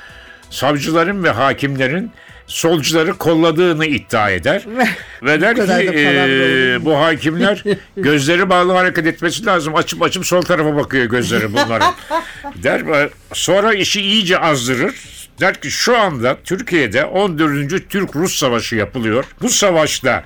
savcıların 0.50 1.24
ve 1.24 1.30
hakimlerin 1.30 2.12
solcuları 2.54 3.14
kolladığını 3.14 3.86
iddia 3.86 4.30
eder. 4.30 4.64
Ve 5.22 5.40
der 5.40 5.56
ki 5.56 5.62
"Ee, 5.62 6.76
olur 6.78 6.84
bu 6.84 6.98
hakimler 6.98 7.64
gözleri 7.96 8.50
bağlı 8.50 8.72
hareket 8.72 9.06
etmesi 9.06 9.46
lazım. 9.46 9.74
Açıp 9.76 10.02
açıp 10.02 10.26
sol 10.26 10.42
tarafa 10.42 10.76
bakıyor 10.76 11.04
gözleri 11.04 11.52
bunların. 11.52 11.94
der 12.62 12.86
ve 12.86 13.10
sonra 13.32 13.74
işi 13.74 14.00
iyice 14.00 14.38
azdırır. 14.38 14.94
Der 15.40 15.60
ki 15.60 15.70
şu 15.70 15.98
anda 15.98 16.36
Türkiye'de 16.44 17.04
14. 17.04 17.90
Türk-Rus 17.90 18.38
Savaşı 18.38 18.76
yapılıyor. 18.76 19.24
Bu 19.42 19.48
savaşta 19.48 20.24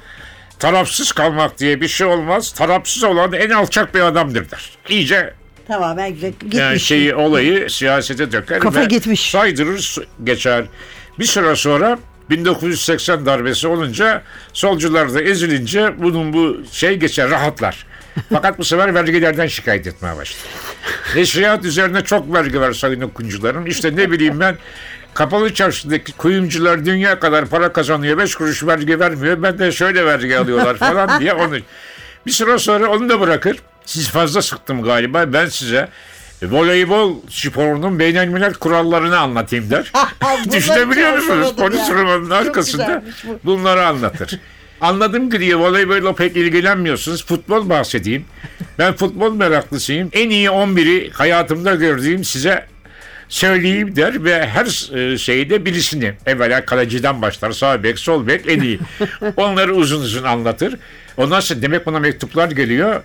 tarafsız 0.59 1.13
kalmak 1.13 1.59
diye 1.59 1.81
bir 1.81 1.89
şey 1.89 2.07
olmaz. 2.07 2.53
Tarafsız 2.53 3.05
olan 3.05 3.33
en 3.33 3.51
alçak 3.51 3.95
bir 3.95 4.01
adamdır 4.01 4.51
der. 4.51 4.71
İyice 4.89 5.35
Tamamen. 5.69 6.15
Gitmiş. 6.15 6.55
yani 6.55 6.81
şeyi 6.81 7.15
olayı 7.15 7.71
siyasete 7.71 8.33
döker 8.33 8.61
Kafa 8.61 8.81
ve 8.81 8.85
gitmiş. 8.85 9.31
saydırır 9.31 9.97
geçer. 10.25 10.65
Bir 11.19 11.25
süre 11.25 11.57
sonra 11.57 11.99
1980 12.31 13.27
darbesi 13.27 13.69
olunca 13.69 14.23
solcular 14.53 15.15
da 15.15 15.23
ezilince 15.23 15.95
bunun 15.99 16.33
bu 16.33 16.57
şey 16.73 16.97
geçer 16.97 17.31
rahatlar. 17.31 17.87
Fakat 18.33 18.59
bu 18.59 18.65
sefer 18.65 18.95
vergilerden 18.95 19.47
şikayet 19.47 19.87
etmeye 19.87 20.17
başladı. 20.17 20.49
Neşriyat 21.17 21.65
üzerine 21.65 22.05
çok 22.05 22.35
vergi 22.35 22.61
var 22.61 22.73
sayın 22.73 23.01
okuyucularım. 23.01 23.67
İşte 23.67 23.97
ne 23.97 24.11
bileyim 24.11 24.41
ben 24.41 24.57
kapalı 25.15 25.55
çarşıdaki 25.55 26.13
kuyumcular 26.13 26.85
dünya 26.85 27.21
kadar 27.21 27.47
para 27.47 27.73
kazanıyor. 27.73 28.19
Beş 28.19 28.35
kuruş 28.35 28.67
vergi 28.67 29.01
vermiyor. 29.01 29.43
Ben 29.43 29.59
de 29.59 29.73
şöyle 29.73 30.07
vergi 30.07 30.39
alıyorlar 30.39 30.77
falan 30.77 31.21
diye 31.21 31.33
onu. 31.33 31.57
Bir 32.27 32.31
süre 32.33 32.59
sonra 32.59 32.91
onu 32.91 33.09
da 33.09 33.21
bırakır. 33.21 33.57
Siz 33.85 34.09
fazla 34.09 34.43
sıktım 34.43 34.83
galiba. 34.83 35.33
Ben 35.33 35.47
size 35.47 35.89
voleybol 36.43 37.17
sporunun 37.29 37.99
beynelmiler 37.99 38.53
kurallarını 38.53 39.19
anlatayım 39.19 39.71
der. 39.71 39.93
Düşünebiliyor 40.53 41.13
musunuz? 41.17 41.55
Polis 41.59 41.91
romanının 41.91 42.31
arkasında 42.31 43.05
bunları 43.45 43.87
anlatır. 43.87 44.41
Anladım 44.81 45.31
ki 45.31 45.41
diye 45.41 45.57
voleybolla 45.57 46.15
pek 46.15 46.37
ilgilenmiyorsunuz. 46.37 47.27
Futbol 47.27 47.69
bahsedeyim. 47.69 48.25
Ben 48.79 48.97
futbol 48.97 49.33
meraklısıyım. 49.35 50.11
En 50.13 50.31
iyi 50.31 50.49
11'i 50.49 51.11
hayatımda 51.11 51.75
gördüğüm 51.75 52.25
size 52.25 52.67
söyleyeyim 53.29 53.97
der 53.97 54.25
ve 54.25 54.47
her 54.49 54.97
e, 54.97 55.19
şeyde 55.19 55.65
birisini 55.65 56.15
evvela 56.27 56.65
kaleciden 56.65 57.23
başlar 57.23 57.53
sağ 57.53 57.83
bek 57.83 57.99
sol 57.99 58.27
bek 58.27 58.49
en 58.49 58.61
iyi. 58.61 58.79
Onları 59.37 59.75
uzun 59.75 60.01
uzun 60.03 60.25
anlatır. 60.25 60.75
Ondan 61.17 61.41
sonra 61.41 61.63
demek 61.63 61.87
buna 61.87 61.99
mektuplar 61.99 62.51
geliyor. 62.51 63.03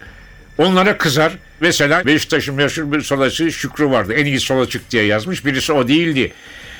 Onlara 0.57 0.97
kızar. 0.97 1.33
Mesela 1.59 2.05
Beşiktaş'ın 2.05 2.55
meşhur 2.55 2.91
bir 2.91 3.01
solacı 3.01 3.51
Şükrü 3.51 3.85
vardı. 3.89 4.13
En 4.13 4.25
iyi 4.25 4.39
sol 4.39 4.61
açık 4.61 4.91
diye 4.91 5.03
yazmış. 5.05 5.45
Birisi 5.45 5.73
o 5.73 5.87
değildi. 5.87 6.31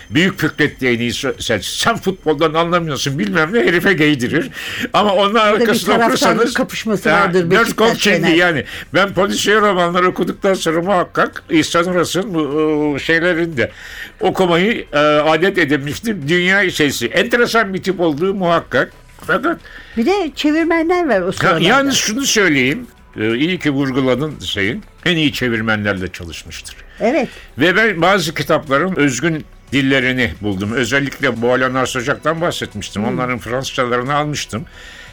Büyük 0.10 0.40
Fikret 0.40 0.80
diye 0.80 0.94
en 0.94 1.00
iyi 1.00 1.14
sen, 1.40 1.60
sen 1.62 1.98
futboldan 1.98 2.54
anlamıyorsun 2.54 3.20
bilmem 3.20 3.54
ne 3.54 3.60
herife 3.60 3.94
giydirir. 3.94 4.50
Ama 4.94 5.14
onun 5.14 5.36
arkasına 5.36 6.06
okursanız 6.06 6.54
kapışması 6.54 7.10
Ya, 7.10 7.16
vardır 7.16 7.52
Dört 7.52 7.78
gol 7.78 7.94
Fener. 7.96 8.36
yani. 8.36 8.64
Ben 8.94 9.14
polisiye 9.14 9.62
romanları 9.62 10.08
okuduktan 10.08 10.54
sonra 10.54 10.82
muhakkak 10.82 11.44
İhsan 11.50 11.86
Uras'ın 11.88 12.34
bu 12.34 12.40
o, 12.40 13.00
şeylerinde 13.00 13.72
okumayı 14.20 14.86
e, 14.94 14.98
adet 14.98 15.58
edinmiştim. 15.58 16.26
Dünya 16.28 16.70
şeysi. 16.70 17.06
Enteresan 17.08 17.74
bir 17.74 17.84
tip 17.84 18.00
olduğu 18.00 18.34
muhakkak. 18.34 18.92
Fakat 19.28 19.58
Bir 19.98 20.06
de 20.06 20.32
çevirmenler 20.36 21.08
var 21.10 21.22
o 21.22 21.32
sıralarda. 21.32 21.64
yalnız 21.64 21.96
şunu 21.96 22.22
söyleyeyim. 22.26 22.88
E, 23.20 23.36
iyi 23.38 23.60
ki 23.60 23.72
vurguladın 23.72 24.40
şeyin. 24.40 24.84
En 25.06 25.18
iyi 25.18 25.34
çevirmenlerle 25.34 26.08
çalışmıştır. 26.08 26.76
Evet. 27.00 27.30
Ve 27.58 27.76
ben 27.76 28.02
bazı 28.02 28.34
kitapların 28.34 28.96
özgün 28.96 29.46
dillerini 29.72 30.34
buldum. 30.42 30.72
Özellikle 30.72 31.42
bu 31.42 31.54
Alanar 31.54 31.86
Socak'tan 31.86 32.42
bahsetmiştim. 32.42 33.06
Onların 33.06 33.40
Fransızcalarını 33.40 34.14
almıştım. 34.16 34.66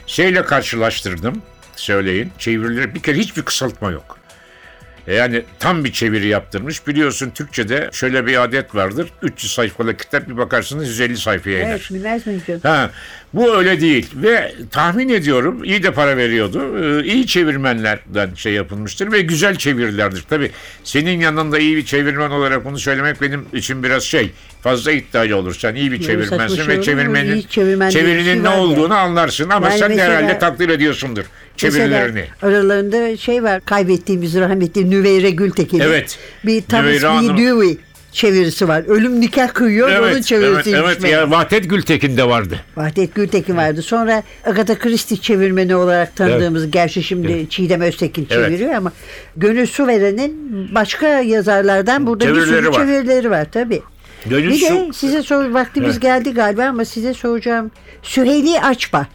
Şeyle 0.07 0.45
karşılaştırdım. 0.45 1.43
Söyleyin. 1.77 2.33
Çevirileri 2.39 2.95
bir 2.95 3.01
kere 3.01 3.19
hiçbir 3.19 3.43
kısaltma 3.43 3.91
yok. 3.91 4.20
Yani 5.13 5.43
tam 5.59 5.85
bir 5.85 5.93
çeviri 5.93 6.27
yaptırmış. 6.27 6.87
Biliyorsun 6.87 7.31
Türkçe'de 7.31 7.89
şöyle 7.93 8.27
bir 8.27 8.43
adet 8.43 8.75
vardır. 8.75 9.09
300 9.23 9.53
sayfalık 9.53 9.99
kitap 9.99 10.29
bir 10.29 10.37
bakarsınız 10.37 10.89
150 10.89 11.17
sayfaya 11.17 11.59
iner. 11.59 11.71
Evet, 11.71 12.27
miyim 12.27 12.43
canım? 12.47 12.61
Ha, 12.63 12.91
bu 13.35 13.57
öyle 13.57 13.81
değil 13.81 14.11
ve 14.15 14.53
tahmin 14.71 15.09
ediyorum 15.09 15.65
iyi 15.65 15.83
de 15.83 15.91
para 15.93 16.17
veriyordu. 16.17 16.79
Ee, 16.79 17.05
iyi 17.05 17.27
çevirmenlerden 17.27 18.35
şey 18.35 18.53
yapılmıştır 18.53 19.13
ve 19.13 19.21
güzel 19.21 19.57
çevirilerdir. 19.57 20.25
Tabii 20.31 20.51
senin 20.85 21.21
yanında 21.21 21.59
iyi 21.59 21.77
bir 21.77 21.85
çevirmen 21.85 22.31
olarak 22.31 22.65
bunu 22.65 22.79
söylemek 22.79 23.23
benim 23.23 23.45
için 23.53 23.83
biraz 23.83 24.03
şey 24.03 24.31
fazla 24.63 24.93
iddialı 24.93 25.37
olur. 25.37 25.55
Sen 25.55 25.75
iyi 25.75 25.93
bir 25.93 26.03
çevirmensin 26.03 26.57
şey 26.57 26.69
ve 26.69 26.83
çevirmenin 26.83 27.35
İyi 27.35 27.49
çevirmen 27.49 27.91
diye 27.91 28.05
bir 28.05 28.09
çevirinin 28.09 28.35
şey 28.35 28.43
ne 28.43 28.49
olduğunu 28.49 28.95
anlarsın 28.95 29.51
ama 29.51 29.69
Yani 29.69 29.79
sen 29.79 29.91
mesela- 29.91 30.13
herhalde 30.15 30.39
takdir 30.39 30.69
ediyorsundur 30.69 31.25
çevirilerini. 31.61 32.25
Mesela 32.43 32.57
aralarında 32.57 33.17
şey 33.17 33.43
var 33.43 33.61
kaybettiğimiz 33.65 34.35
rahmetli 34.35 34.91
Nüveyre 34.91 35.31
Gültekin'in. 35.31 35.83
Evet. 35.83 36.19
Bir 36.47 36.63
Thomas 36.63 37.03
B. 37.03 37.39
Dewey 37.39 37.77
çevirisi 38.13 38.69
var. 38.69 38.85
Ölüm 38.89 39.21
nikah 39.21 39.55
kıyıyor 39.55 39.89
onun 39.89 39.97
Evet, 39.97 40.13
evet, 40.13 40.25
çevirisiymiş. 40.25 40.83
evet 40.85 41.03
meğer. 41.03 41.19
ya 41.19 41.31
Vahdet 41.31 41.71
Gültekin 41.71 42.17
de 42.17 42.29
vardı. 42.29 42.61
Vahdet 42.77 43.15
Gültekin 43.15 43.57
vardı. 43.57 43.83
Sonra 43.83 44.23
Agatha 44.45 44.79
Christie 44.79 45.17
çevirmeni 45.17 45.75
olarak 45.77 46.17
tanıdığımız, 46.17 46.71
gerçi 46.71 47.03
şimdi 47.03 47.47
Çiğdem 47.51 47.81
Öztekin 47.81 48.27
Evet. 48.31 48.47
çeviriyor 48.49 48.75
ama 48.75 48.93
Gönül 49.37 49.67
Suveren'in 49.67 50.35
başka 50.75 51.07
yazarlardan 51.09 52.07
burada 52.07 52.25
bir 52.25 52.31
Çevirileri 52.35 52.57
sürü 52.63 52.69
var. 52.69 52.75
çevirileri 52.75 53.31
var 53.31 53.47
tabii. 53.53 53.83
Gönül 54.27 54.51
Bir 54.51 54.61
de 54.61 54.93
size 54.93 55.23
sor 55.23 55.45
vaktimiz 55.51 55.91
Evet. 55.93 56.03
geldi 56.03 56.35
galiba 56.35 56.65
ama 56.65 56.85
size 56.85 57.15
soracağım. 57.15 57.71
Süheyli 58.03 58.61
Açba. 58.61 59.07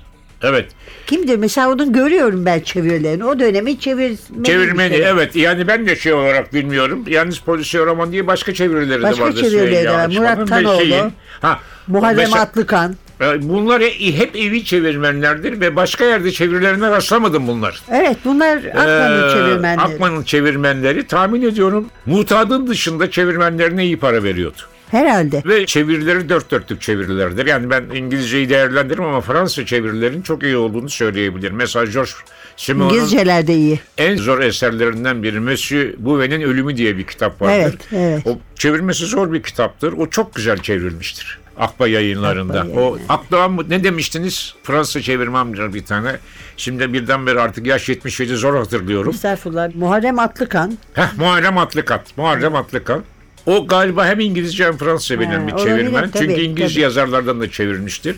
Evet. 0.45 0.65
Kimdir? 1.07 1.37
Mesela 1.37 1.69
onun 1.71 1.93
görüyorum 1.93 2.45
ben 2.45 2.59
çevirilerini. 2.59 3.25
O 3.25 3.39
dönemin 3.39 3.75
çevirmeni. 3.75 4.43
Çevirmeni 4.43 4.91
bir 4.91 4.97
şey. 4.97 5.09
evet 5.09 5.35
yani 5.35 5.67
ben 5.67 5.87
de 5.87 5.95
şey 5.95 6.13
olarak 6.13 6.53
bilmiyorum. 6.53 7.03
Yalnız 7.07 7.37
polisiye 7.39 7.85
roman 7.85 8.11
diye 8.11 8.27
başka 8.27 8.53
çevirileri 8.53 9.03
Başka 9.03 9.17
de 9.17 9.21
vardı. 9.27 9.39
çevirileri 9.41 9.67
Süheyla 9.69 9.93
de 9.93 9.97
var. 9.97 10.07
Murat 10.37 10.47
Tanoğlu, 10.49 10.79
şeyin- 10.79 11.13
Ha, 11.41 11.59
Muharrem 11.87 12.17
mesela- 12.17 12.41
Atlıkan. 12.41 12.95
e, 13.21 13.25
Bunlar 13.49 13.81
e- 13.81 14.17
hep 14.17 14.35
evi 14.35 14.63
çevirmenlerdir 14.65 15.59
ve 15.59 15.75
başka 15.75 16.05
yerde 16.05 16.31
çevirilerine 16.31 16.89
rastlamadım 16.89 17.47
bunlar. 17.47 17.81
Evet 17.91 18.17
bunlar 18.25 18.57
Akman'ın 18.57 19.29
Ee, 19.29 19.33
çevirmenleri. 19.33 19.81
Akman'ın 19.81 20.23
çevirmenleri 20.23 21.07
tahmin 21.07 21.41
ediyorum 21.41 21.85
mutadın 22.05 22.67
dışında 22.67 23.11
çevirmenlerine 23.11 23.85
iyi 23.85 23.99
para 23.99 24.23
veriyordu. 24.23 24.57
Herhalde. 24.91 25.41
Ve 25.45 25.65
çevirileri 25.65 26.29
dört 26.29 26.51
dörtlük 26.51 26.81
çevirilerdir. 26.81 27.45
Yani 27.45 27.69
ben 27.69 27.83
İngilizceyi 27.95 28.49
değerlendiririm 28.49 29.03
ama 29.03 29.21
Fransız 29.21 29.65
çevirilerin 29.65 30.21
çok 30.21 30.43
iyi 30.43 30.57
olduğunu 30.57 30.89
söyleyebilirim. 30.89 31.55
Mesela 31.55 31.85
George 31.85 32.11
Simon'un 32.57 32.89
İngilizceler 32.89 33.47
de 33.47 33.53
iyi. 33.55 33.79
en 33.97 34.15
zor 34.17 34.39
eserlerinden 34.39 35.23
biri 35.23 35.39
Monsieur 35.39 35.93
Bouvet'in 35.97 36.41
Ölümü 36.41 36.77
diye 36.77 36.97
bir 36.97 37.03
kitap 37.03 37.41
vardır. 37.41 37.53
Evet, 37.55 37.75
evet. 37.91 38.27
O 38.27 38.39
çevirmesi 38.55 39.05
zor 39.05 39.33
bir 39.33 39.43
kitaptır. 39.43 39.93
O 39.93 40.09
çok 40.09 40.35
güzel 40.35 40.57
çevrilmiştir. 40.57 41.39
Akba 41.57 41.87
yayınlarında. 41.87 42.61
Akba 42.61 42.79
o 42.81 42.97
Akdoğan 43.09 43.51
mı- 43.51 43.69
ne 43.69 43.83
demiştiniz? 43.83 44.55
Fransa 44.63 45.01
çevirmemdir 45.01 45.73
bir 45.73 45.85
tane. 45.85 46.15
Şimdi 46.57 46.93
birdenbire 46.93 47.41
artık 47.41 47.65
yaş 47.67 47.89
77 47.89 48.35
zor 48.35 48.55
hatırlıyorum. 48.57 49.13
Estağfurullah. 49.13 49.75
Muharrem 49.75 50.19
Atlıkan. 50.19 50.77
Heh, 50.93 51.17
Muharrem 51.17 51.57
Atlıkat. 51.57 52.17
Muharrem 52.17 52.55
Atlıkan. 52.55 53.03
O 53.45 53.67
galiba 53.67 54.05
hem 54.05 54.19
İngilizce 54.19 54.65
hem 54.65 54.77
Fransızca 54.77 55.19
bilen 55.19 55.47
bir 55.47 55.53
olabilir, 55.53 55.67
çevirmen. 55.77 56.09
tabii, 56.11 56.27
Çünkü 56.27 56.41
İngiliz 56.41 56.71
tabii. 56.73 56.81
yazarlardan 56.81 57.41
da 57.41 57.51
çevirmiştir. 57.51 58.15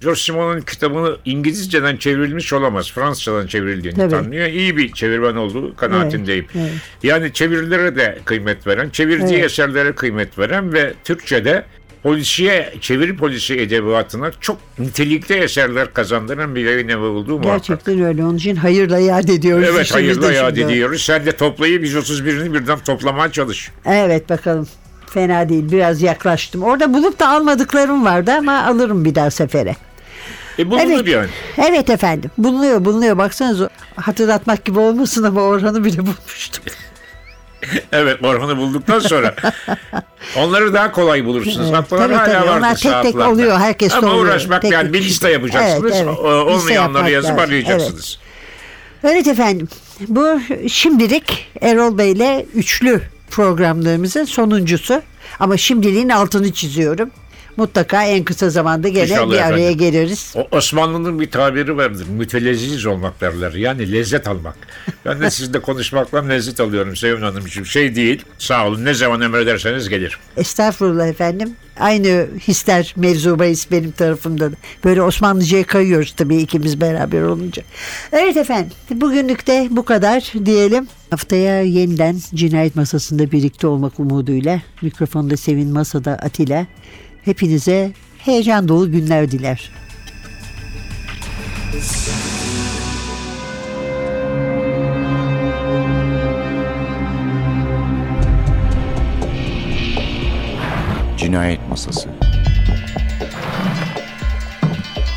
George 0.00 0.20
Simon'un 0.20 0.60
kitabını 0.60 1.16
İngilizceden 1.24 1.96
çevrilmiş 1.96 2.52
olamaz. 2.52 2.92
Fransızcadan 2.92 3.46
çevrildiğini 3.46 3.96
Tabii. 3.98 4.10
tanınıyor. 4.10 4.46
İyi 4.46 4.76
bir 4.76 4.92
çevirmen 4.92 5.36
olduğu 5.36 5.76
kanaatindeyim. 5.76 6.46
Evet, 6.54 6.66
evet. 6.70 6.80
Yani 7.02 7.32
çevirilere 7.32 7.96
de 7.96 8.18
kıymet 8.24 8.66
veren, 8.66 8.90
çevirdiği 8.90 9.34
Evet. 9.34 9.44
eserlere 9.44 9.92
kıymet 9.92 10.38
veren 10.38 10.72
ve 10.72 10.92
Türkçe'de 11.04 11.64
polisiye, 12.02 12.74
çeviri 12.80 13.16
polisi 13.16 13.54
edebiyatına 13.54 14.30
çok 14.40 14.58
nitelikli 14.78 15.34
eserler 15.34 15.92
kazandıran 15.94 16.54
bir 16.54 16.64
yayın 16.64 16.88
evi 16.88 17.04
olduğu 17.04 17.38
muhakkak. 17.38 17.68
Gerçekten 17.68 18.02
öyle. 18.02 18.24
Onun 18.24 18.36
için 18.36 18.56
hayırla 18.56 18.98
yad 18.98 19.28
ediyoruz. 19.28 19.66
Evet 19.72 20.22
de 20.22 20.34
yad 20.34 20.56
şimdi. 20.56 20.72
ediyoruz. 20.72 21.02
Sen 21.02 21.26
de 21.26 21.32
toplayıp 21.32 21.84
131'ini 21.84 22.54
birden 22.54 22.78
toplamaya 22.78 23.32
çalış. 23.32 23.70
Evet 23.86 24.30
bakalım. 24.30 24.68
Fena 25.06 25.48
değil. 25.48 25.72
Biraz 25.72 26.02
yaklaştım. 26.02 26.62
Orada 26.62 26.94
bulup 26.94 27.18
da 27.18 27.28
almadıklarım 27.28 28.04
vardı 28.04 28.32
ama 28.38 28.62
alırım 28.64 29.04
bir 29.04 29.14
daha 29.14 29.30
sefere. 29.30 29.76
E 30.58 30.70
bulunur 30.70 30.82
Evet. 30.94 31.08
yani. 31.08 31.28
Evet 31.70 31.90
efendim. 31.90 32.30
Bulunuyor 32.38 32.84
bulunuyor. 32.84 33.18
Baksanıza 33.18 33.68
hatırlatmak 33.96 34.64
gibi 34.64 34.78
olmasın 34.78 35.22
ama 35.22 35.42
Orhan'ı 35.42 35.84
bile 35.84 35.98
bulmuştum. 35.98 36.64
Evet 37.92 38.24
Orhan'ı 38.24 38.56
bulduktan 38.56 38.98
sonra 38.98 39.34
onları 40.36 40.74
daha 40.74 40.92
kolay 40.92 41.24
bulursunuz. 41.24 41.72
Haklar 41.72 41.98
tabii, 41.98 42.14
hala 42.14 42.24
tabii. 42.26 42.36
vardır 42.36 42.58
Onlar 42.58 42.74
tek 42.74 42.82
tek 42.82 42.92
sağlıklarda. 42.92 43.30
oluyor, 43.30 43.58
herkeste 43.58 43.98
Ama 43.98 44.08
oluyor. 44.08 44.24
uğraşmak 44.24 44.62
Tek 44.62 44.72
yani 44.72 44.92
bir 44.92 45.02
liste 45.04 45.30
yapacaksınız. 45.30 45.92
Evet, 45.92 46.04
evet. 46.04 46.18
Olmayanları 46.18 47.10
yazıp 47.10 47.38
arayacaksınız. 47.38 48.18
Evet 49.04 49.26
efendim. 49.26 49.68
Bu 50.08 50.40
şimdilik 50.68 51.46
Erol 51.60 51.98
Bey'le 51.98 52.46
üçlü 52.54 53.02
programlarımızın 53.30 54.24
sonuncusu. 54.24 55.02
Ama 55.40 55.56
şimdiliğin 55.56 56.08
altını 56.08 56.52
çiziyorum. 56.52 57.10
Mutlaka 57.62 58.04
en 58.04 58.24
kısa 58.24 58.50
zamanda 58.50 58.88
gene 58.88 59.02
İnşallah 59.04 59.32
bir 59.32 59.38
araya 59.38 59.70
efendim. 59.70 59.78
geliriz. 59.78 60.32
O 60.36 60.56
Osmanlı'nın 60.56 61.20
bir 61.20 61.30
tabiri 61.30 61.76
vardır. 61.76 62.06
Mütelezziz 62.08 62.86
olmak 62.86 63.20
derler. 63.20 63.52
Yani 63.52 63.92
lezzet 63.92 64.28
almak. 64.28 64.56
Ben 65.04 65.20
de 65.20 65.30
sizinle 65.30 65.60
konuşmaktan 65.62 66.28
lezzet 66.30 66.60
alıyorum 66.60 66.96
Sevin 66.96 67.22
Hanımcığım. 67.22 67.66
Şey 67.66 67.94
değil. 67.96 68.22
Sağ 68.38 68.66
olun. 68.66 68.84
Ne 68.84 68.94
zaman 68.94 69.20
emrederseniz 69.20 69.88
gelir. 69.88 70.18
Estağfurullah 70.36 71.06
efendim. 71.08 71.50
Aynı 71.80 72.26
hisler 72.48 72.94
mevzu 72.96 73.38
bahis 73.38 73.70
benim 73.70 73.90
tarafımda. 73.90 74.52
da. 74.52 74.56
Böyle 74.84 75.02
Osmanlıca'ya 75.02 75.64
kayıyoruz 75.66 76.12
tabii 76.12 76.36
ikimiz 76.36 76.80
beraber 76.80 77.22
olunca. 77.22 77.62
Evet 78.12 78.36
efendim 78.36 78.72
bugünlük 78.90 79.46
de 79.46 79.68
bu 79.70 79.84
kadar 79.84 80.32
diyelim. 80.44 80.88
Haftaya 81.10 81.62
yeniden 81.62 82.20
cinayet 82.34 82.76
masasında 82.76 83.32
birlikte 83.32 83.66
olmak 83.66 84.00
umuduyla 84.00 84.60
mikrofonda 84.82 85.36
Sevin 85.36 85.68
Masada 85.72 86.10
Atilla 86.12 86.66
hepinize 87.28 87.92
heyecan 88.18 88.68
dolu 88.68 88.92
günler 88.92 89.30
diler. 89.30 89.70
Cinayet 101.16 101.68
Masası 101.68 102.08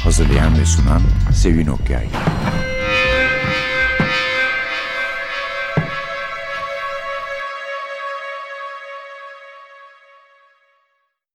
Hazırlayan 0.03 0.59
ve 0.59 0.65
sunan 0.65 1.01
Sevin 1.33 1.67
Okyay 1.67 2.07